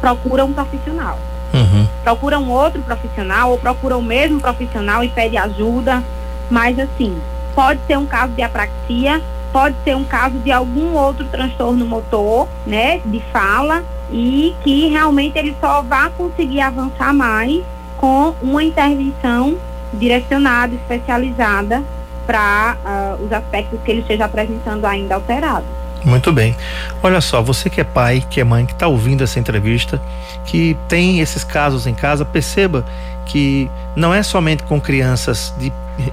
procura 0.00 0.44
um 0.44 0.52
profissional. 0.52 1.18
Uhum. 1.52 1.86
Procura 2.02 2.38
um 2.38 2.50
outro 2.50 2.80
profissional 2.82 3.50
ou 3.50 3.58
procura 3.58 3.96
o 3.96 4.02
mesmo 4.02 4.40
profissional 4.40 5.02
e 5.02 5.08
pede 5.08 5.36
ajuda. 5.36 6.02
Mas 6.50 6.78
assim, 6.78 7.20
pode 7.54 7.80
ser 7.86 7.98
um 7.98 8.06
caso 8.06 8.32
de 8.32 8.42
apraxia, 8.42 9.20
pode 9.52 9.76
ser 9.84 9.96
um 9.96 10.04
caso 10.04 10.38
de 10.38 10.50
algum 10.50 10.94
outro 10.94 11.26
transtorno 11.26 11.84
motor, 11.86 12.48
né, 12.66 13.00
de 13.04 13.20
fala, 13.32 13.84
e 14.10 14.54
que 14.62 14.88
realmente 14.88 15.38
ele 15.38 15.56
só 15.60 15.82
vai 15.82 16.10
conseguir 16.16 16.60
avançar 16.60 17.12
mais 17.12 17.62
com 17.96 18.34
uma 18.42 18.64
intervenção 18.64 19.56
direcionada, 19.92 20.74
especializada 20.74 21.82
para 22.26 22.76
uh, 22.76 22.86
ah, 22.86 23.16
os 23.20 23.32
aspectos 23.32 23.80
que 23.84 23.90
ele 23.90 24.00
esteja 24.00 24.24
apresentando 24.24 24.84
ainda 24.84 25.16
alterados. 25.16 25.79
Muito 26.04 26.32
bem. 26.32 26.56
Olha 27.02 27.20
só, 27.20 27.42
você 27.42 27.68
que 27.68 27.80
é 27.80 27.84
pai, 27.84 28.24
que 28.28 28.40
é 28.40 28.44
mãe, 28.44 28.64
que 28.64 28.72
está 28.72 28.86
ouvindo 28.86 29.22
essa 29.22 29.38
entrevista, 29.38 30.00
que 30.44 30.76
tem 30.88 31.20
esses 31.20 31.44
casos 31.44 31.86
em 31.86 31.94
casa, 31.94 32.24
perceba 32.24 32.84
que 33.26 33.70
não 33.94 34.12
é 34.12 34.22
somente 34.22 34.62
com 34.62 34.80
crianças 34.80 35.54
de 35.58 35.72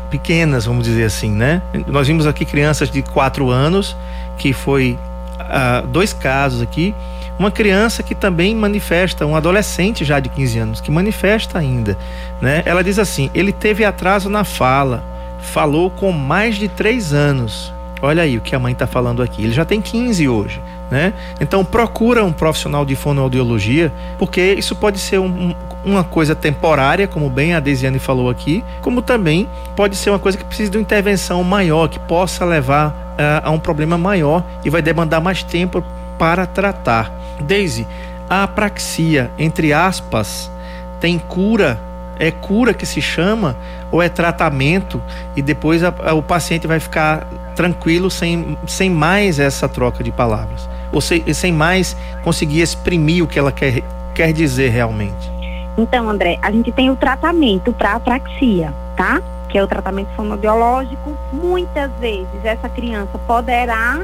pequenas, 0.10 0.66
vamos 0.66 0.84
dizer 0.84 1.06
assim, 1.06 1.32
né? 1.32 1.62
Nós 1.88 2.08
vimos 2.08 2.28
aqui 2.28 2.46
crianças 2.46 2.92
de 2.92 3.02
quatro 3.02 3.50
anos, 3.50 3.96
que 4.38 4.52
foi 4.52 5.00
uh, 5.40 5.88
dois 5.88 6.12
casos 6.12 6.62
aqui. 6.62 6.94
Uma 7.40 7.52
criança 7.52 8.04
que 8.04 8.16
também 8.16 8.56
manifesta, 8.56 9.26
um 9.26 9.36
adolescente 9.36 10.04
já 10.04 10.20
de 10.20 10.28
15 10.28 10.60
anos, 10.60 10.82
que 10.82 10.92
manifesta 10.92 11.60
ainda, 11.60 11.98
né? 12.42 12.62
Ela 12.66 12.84
diz 12.84 13.00
assim: 13.00 13.30
ele 13.34 13.54
teve 13.54 13.86
atraso 13.86 14.28
na 14.28 14.44
fala, 14.44 15.04
falou 15.40 15.90
com 15.90 16.12
mais 16.12 16.56
de 16.56 16.68
três 16.68 17.14
anos 17.14 17.72
Olha 18.02 18.24
aí 18.24 18.38
o 18.38 18.42
que 18.42 18.56
a 18.56 18.60
mãe 18.60 18.74
está 18.74 18.86
falando 18.86 19.22
aqui. 19.22 19.44
Ele 19.44 19.54
já 19.54 19.66
tem 19.66 19.82
15 19.82 20.28
hoje, 20.28 20.62
né? 20.90 21.14
Então 21.40 21.64
procura 21.66 22.24
um 22.24 22.32
profissional 22.32 22.86
de 22.86 22.96
fonoaudiologia, 22.96 23.92
porque 24.18 24.54
isso 24.54 24.76
pode 24.76 25.00
ser 25.00 25.20
um, 25.20 25.56
uma 25.84 26.04
coisa 26.04 26.36
temporária, 26.36 27.08
como 27.08 27.30
bem 27.30 27.54
a 27.54 27.60
Desiane 27.60 28.00
falou 28.00 28.30
aqui, 28.30 28.64
como 28.82 29.02
também 29.02 29.48
pode 29.76 29.96
ser 29.96 30.10
uma 30.10 30.20
coisa 30.20 30.38
que 30.38 30.44
precisa 30.44 30.70
de 30.70 30.78
uma 30.78 30.82
intervenção 30.82 31.44
maior, 31.44 31.88
que 31.88 32.00
possa 32.00 32.46
levar 32.46 32.90
uh, 32.90 33.48
a 33.48 33.52
um 33.52 33.60
problema 33.60 33.98
maior 33.98 34.44
e 34.64 34.70
vai 34.70 34.82
demandar 34.82 35.20
mais 35.20 35.44
tempo 35.44 35.84
para 36.20 36.46
tratar. 36.46 37.12
Daisy, 37.42 37.88
a 38.30 38.44
apraxia, 38.44 39.32
entre 39.38 39.74
aspas, 39.74 40.52
tem 41.00 41.18
cura 41.18 41.80
é 42.20 42.32
cura 42.32 42.74
que 42.74 42.86
se 42.86 43.02
chama 43.02 43.56
ou 43.92 44.02
é 44.02 44.10
tratamento 44.10 45.02
e 45.36 45.42
depois 45.42 45.84
a, 45.84 45.94
a, 46.06 46.14
o 46.14 46.22
paciente 46.22 46.68
vai 46.68 46.80
ficar 46.80 47.28
tranquilo 47.56 48.10
sem, 48.10 48.58
sem 48.68 48.90
mais 48.90 49.40
essa 49.40 49.68
troca 49.68 50.04
de 50.04 50.12
palavras 50.12 50.68
ou 50.92 51.02
sem, 51.02 51.34
sem 51.34 51.52
mais 51.52 51.96
conseguir 52.24 52.62
exprimir 52.62 53.24
o 53.24 53.28
que 53.28 53.38
ela 53.38 53.52
quer, 53.52 53.84
quer 54.14 54.32
dizer 54.34 54.70
realmente? 54.70 55.32
Então, 55.78 56.10
André, 56.10 56.40
a 56.42 56.52
gente 56.52 56.72
tem 56.72 56.90
o 56.90 56.96
tratamento 56.96 57.72
para 57.72 57.94
apraxia, 57.94 58.74
tá? 58.96 59.22
Que 59.48 59.58
é 59.58 59.64
o 59.64 59.68
tratamento 59.68 60.10
fonoaudiológico. 60.16 61.16
Muitas 61.32 61.92
vezes 62.00 62.44
essa 62.44 62.68
criança 62.68 63.18
poderá 63.28 64.04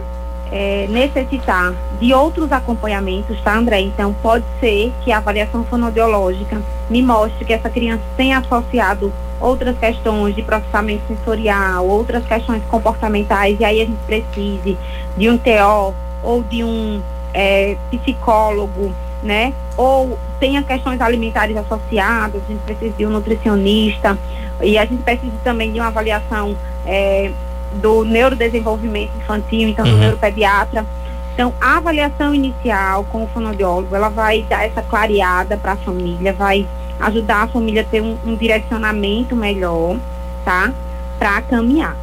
é, 0.51 0.85
necessitar 0.87 1.73
de 1.99 2.13
outros 2.13 2.51
acompanhamentos, 2.51 3.41
tá, 3.41 3.57
André? 3.57 3.81
Então, 3.81 4.13
pode 4.21 4.45
ser 4.59 4.93
que 5.03 5.11
a 5.11 5.17
avaliação 5.17 5.63
fonoaudiológica 5.63 6.61
me 6.89 7.01
mostre 7.01 7.43
que 7.43 7.53
essa 7.53 7.69
criança 7.71 8.03
tem 8.15 8.35
associado 8.35 9.11
outras 9.39 9.77
questões 9.77 10.35
de 10.35 10.41
processamento 10.41 11.03
sensorial, 11.07 11.87
outras 11.87 12.25
questões 12.25 12.63
comportamentais, 12.69 13.59
e 13.59 13.65
aí 13.65 13.81
a 13.81 13.85
gente 13.85 13.99
precise 14.05 14.77
de 15.17 15.29
um 15.29 15.37
TO 15.37 15.93
ou 16.21 16.43
de 16.43 16.63
um 16.63 17.01
é, 17.33 17.75
psicólogo, 17.91 18.93
né? 19.21 19.53
Ou 19.75 20.17
tenha 20.39 20.61
questões 20.63 21.01
alimentares 21.01 21.55
associadas, 21.57 22.41
a 22.43 22.51
gente 22.51 22.61
precisa 22.61 22.95
de 22.95 23.05
um 23.05 23.09
nutricionista, 23.09 24.17
e 24.61 24.77
a 24.77 24.85
gente 24.85 25.03
precisa 25.03 25.33
também 25.43 25.71
de 25.71 25.79
uma 25.79 25.87
avaliação 25.87 26.55
é, 26.85 27.31
do 27.73 28.03
neurodesenvolvimento 28.03 29.11
infantil, 29.17 29.69
então 29.69 29.85
uhum. 29.85 29.91
do 29.91 29.97
neuropediatra. 29.97 30.85
Então, 31.33 31.51
a 31.59 31.77
avaliação 31.77 32.33
inicial 32.33 33.05
com 33.05 33.23
o 33.23 33.27
fonoaudiólogo, 33.27 33.95
ela 33.95 34.09
vai 34.09 34.43
dar 34.43 34.65
essa 34.65 34.83
clareada 34.83 35.57
para 35.57 35.71
a 35.71 35.77
família, 35.77 36.31
vai 36.31 36.67
ajudar 36.99 37.43
a 37.43 37.47
família 37.47 37.81
a 37.81 37.85
ter 37.85 38.01
um, 38.01 38.17
um 38.25 38.35
direcionamento 38.35 39.35
melhor, 39.35 39.97
tá? 40.43 40.73
Para 41.19 41.41
caminhar. 41.41 41.95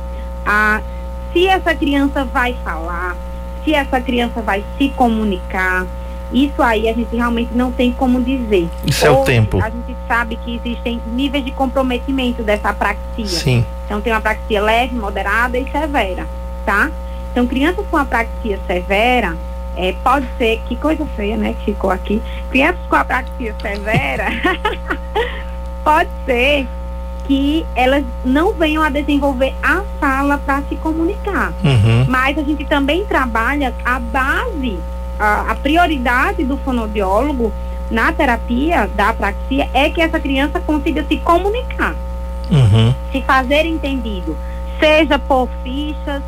Ah, 0.44 0.80
se 1.32 1.46
essa 1.46 1.74
criança 1.74 2.24
vai 2.24 2.54
falar, 2.64 3.16
se 3.64 3.74
essa 3.74 4.00
criança 4.00 4.42
vai 4.42 4.64
se 4.76 4.88
comunicar, 4.90 5.86
isso 6.32 6.62
aí 6.62 6.88
a 6.88 6.92
gente 6.92 7.14
realmente 7.14 7.52
não 7.54 7.72
tem 7.72 7.92
como 7.92 8.22
dizer. 8.22 8.68
Isso 8.84 9.04
Hoje, 9.04 9.06
é 9.06 9.10
o 9.10 9.24
tempo. 9.24 9.62
A 9.62 9.70
gente 9.70 9.96
sabe 10.06 10.36
que 10.36 10.56
existem 10.56 11.00
níveis 11.06 11.44
de 11.44 11.50
comprometimento 11.50 12.42
dessa 12.42 12.70
apraxia. 12.70 13.26
Sim. 13.26 13.64
Então 13.84 14.00
tem 14.00 14.12
uma 14.12 14.18
apraxia 14.18 14.62
leve, 14.62 14.94
moderada 14.94 15.58
e 15.58 15.68
severa, 15.70 16.26
tá? 16.64 16.90
Então 17.32 17.46
crianças 17.46 17.84
com 17.90 17.96
apraxia 17.96 18.58
severa, 18.66 19.36
é, 19.76 19.94
pode 20.04 20.26
ser, 20.38 20.60
que 20.66 20.76
coisa 20.76 21.06
feia, 21.16 21.36
né, 21.36 21.54
que 21.54 21.66
ficou 21.66 21.90
aqui. 21.90 22.22
Crianças 22.50 22.80
com 22.88 22.96
apraxia 22.96 23.54
severa, 23.60 24.26
pode 25.84 26.10
ser 26.24 26.66
que 27.26 27.64
elas 27.76 28.04
não 28.24 28.52
venham 28.52 28.82
a 28.82 28.90
desenvolver 28.90 29.54
a 29.62 29.82
fala 30.00 30.38
para 30.38 30.62
se 30.68 30.76
comunicar. 30.76 31.52
Uhum. 31.62 32.04
Mas 32.08 32.36
a 32.36 32.42
gente 32.42 32.64
também 32.64 33.04
trabalha 33.04 33.72
a 33.84 34.00
base 34.00 34.78
a, 35.20 35.50
a 35.50 35.54
prioridade 35.54 36.44
do 36.44 36.56
fonoaudiólogo 36.56 37.52
na 37.90 38.10
terapia 38.12 38.88
da 38.94 39.10
apraxia 39.10 39.68
é 39.74 39.90
que 39.90 40.00
essa 40.00 40.18
criança 40.18 40.58
consiga 40.60 41.04
se 41.04 41.18
comunicar, 41.18 41.94
Uhum. 42.50 42.92
se 43.12 43.20
fazer 43.22 43.64
entendido, 43.64 44.36
seja 44.80 45.18
por 45.18 45.48
fichas, 45.62 46.22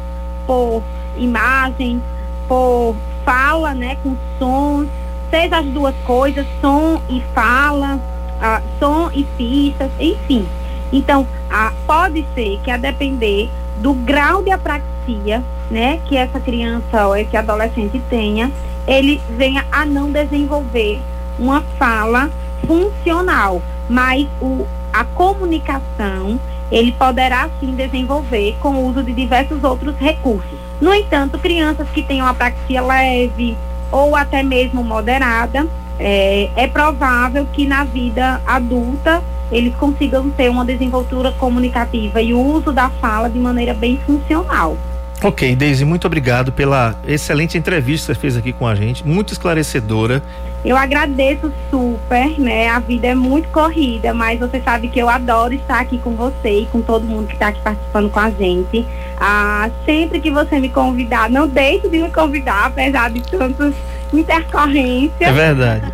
por 0.47 0.83
imagem, 1.17 2.01
por 2.47 2.95
fala, 3.25 3.75
né, 3.75 3.97
com 4.03 4.17
sons, 4.39 4.89
seja 5.31 5.59
as 5.59 5.67
duas 5.67 5.95
coisas, 6.05 6.47
som 6.61 7.01
e 7.09 7.23
fala, 7.35 7.99
ah, 8.41 8.61
som 8.79 9.11
e 9.13 9.27
fichas, 9.37 9.91
enfim. 9.99 10.47
Então, 10.93 11.27
pode 11.87 12.25
ser 12.35 12.61
que 12.63 12.71
a 12.71 12.77
depender 12.77 13.49
do 13.79 13.95
grau 13.95 14.43
de 14.43 14.51
apraxia, 14.51 15.43
né, 15.71 16.01
que 16.07 16.17
essa 16.17 16.39
criança 16.39 17.07
ou 17.07 17.17
esse 17.17 17.37
adolescente 17.37 18.01
tenha, 18.11 18.51
ele 18.87 19.21
venha 19.31 19.65
a 19.73 19.87
não 19.87 20.11
desenvolver 20.11 21.01
uma 21.39 21.63
fala 21.79 22.31
funcional, 22.67 23.63
mas 23.89 24.27
o, 24.41 24.67
a 24.93 25.05
comunicação 25.05 26.39
ele 26.71 26.93
poderá 26.93 27.49
sim 27.61 27.75
desenvolver 27.75 28.57
com 28.61 28.71
o 28.71 28.87
uso 28.87 29.03
de 29.03 29.13
diversos 29.13 29.63
outros 29.63 29.95
recursos. 29.97 30.59
No 30.83 30.93
entanto, 30.93 31.39
crianças 31.39 31.89
que 31.91 32.03
tenham 32.03 32.27
apraxia 32.27 32.83
leve 32.83 33.57
ou 33.93 34.17
até 34.17 34.43
mesmo 34.43 34.83
moderada, 34.83 35.65
é, 35.97 36.51
é 36.57 36.67
provável 36.67 37.47
que 37.53 37.65
na 37.65 37.85
vida 37.85 38.43
adulta 38.45 39.23
eles 39.53 39.73
consigam 39.77 40.29
ter 40.29 40.51
uma 40.51 40.65
desenvoltura 40.65 41.31
comunicativa 41.31 42.21
e 42.21 42.35
o 42.35 42.41
uso 42.41 42.73
da 42.73 42.91
fala 42.91 43.31
de 43.31 43.39
maneira 43.39 43.73
bem 43.73 43.97
funcional. 44.05 44.77
Ok, 45.23 45.55
Deise, 45.55 45.85
muito 45.85 46.05
obrigado 46.05 46.51
pela 46.51 46.97
excelente 47.07 47.57
entrevista 47.57 48.13
que 48.13 48.17
você 48.17 48.21
fez 48.21 48.37
aqui 48.37 48.53
com 48.53 48.67
a 48.67 48.75
gente, 48.75 49.07
muito 49.07 49.33
esclarecedora. 49.33 50.21
Eu 50.65 50.77
agradeço 50.77 51.53
super, 51.71 52.39
né? 52.39 52.69
A 52.69 52.79
vida 52.79 53.09
é 53.09 53.15
muito 53.15 53.49
corrida, 53.49 54.15
mas 54.15 54.39
você 54.39 54.61
sabe 54.61 54.89
que 54.89 54.99
eu 55.01 55.09
adoro 55.09 55.53
estar 55.55 55.81
aqui 55.81 55.99
com 55.99 56.15
você 56.15 56.61
e 56.61 56.67
com 56.67 56.81
todo 56.81 57.05
mundo 57.05 57.27
que 57.27 57.35
está 57.35 57.49
aqui 57.49 57.61
participando 57.61 58.09
com 58.11 58.21
a 58.21 58.31
gente. 58.31 58.87
Ah, 59.19 59.69
sempre 59.85 60.21
que 60.21 60.31
você 60.31 60.61
me 60.61 60.69
convidar, 60.69 61.29
não 61.29 61.49
deixe 61.49 61.89
de 61.89 61.99
me 61.99 62.11
convidar, 62.11 62.67
apesar 62.67 63.11
de 63.11 63.21
tantas 63.23 63.75
intercorrências. 64.13 65.21
É 65.21 65.33
verdade. 65.33 65.93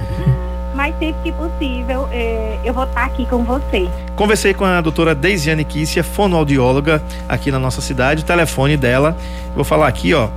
Mas 0.75 0.95
sempre 0.99 1.23
que 1.25 1.33
possível, 1.33 2.09
eh, 2.13 2.59
eu 2.63 2.73
vou 2.75 2.85
estar 2.85 3.05
aqui 3.05 3.27
com 3.27 3.43
você. 3.43 3.89
Conversei 4.15 4.55
com 4.55 4.65
a 4.65 4.81
doutora 4.81 5.15
Deisiane 5.15 5.65
Kissia, 5.65 6.05
fonoaudióloga 6.05 7.03
aqui 7.29 7.51
na 7.51 7.59
nossa 7.59 7.81
cidade, 7.81 8.23
o 8.23 8.27
telefone 8.27 8.77
dela. 8.77 9.17
Vou 9.55 9.65
falar 9.65 9.89
aqui, 9.89 10.15
ó. 10.15 10.29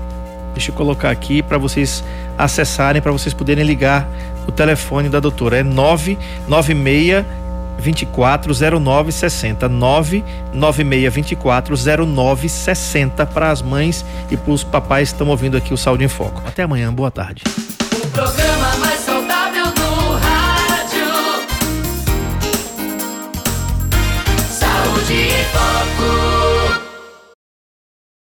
Deixa 0.53 0.71
eu 0.71 0.75
colocar 0.75 1.09
aqui 1.09 1.41
para 1.41 1.57
vocês 1.57 2.03
acessarem, 2.37 3.01
para 3.01 3.11
vocês 3.11 3.33
poderem 3.33 3.63
ligar 3.63 4.07
o 4.47 4.51
telefone 4.51 5.09
da 5.09 5.19
doutora. 5.19 5.57
É 5.57 5.63
996 5.63 7.25
240960 7.77 9.67
996 9.67 11.13
240960 11.13 13.25
para 13.25 13.49
as 13.49 13.61
mães 13.61 14.05
e 14.29 14.37
para 14.37 14.51
os 14.51 14.63
papais 14.63 15.09
que 15.09 15.15
estão 15.15 15.27
ouvindo 15.29 15.57
aqui 15.57 15.73
o 15.73 15.77
Saúde 15.77 16.03
em 16.03 16.07
Foco. 16.07 16.41
Até 16.45 16.63
amanhã, 16.63 16.93
boa 16.93 17.09
tarde. 17.09 17.43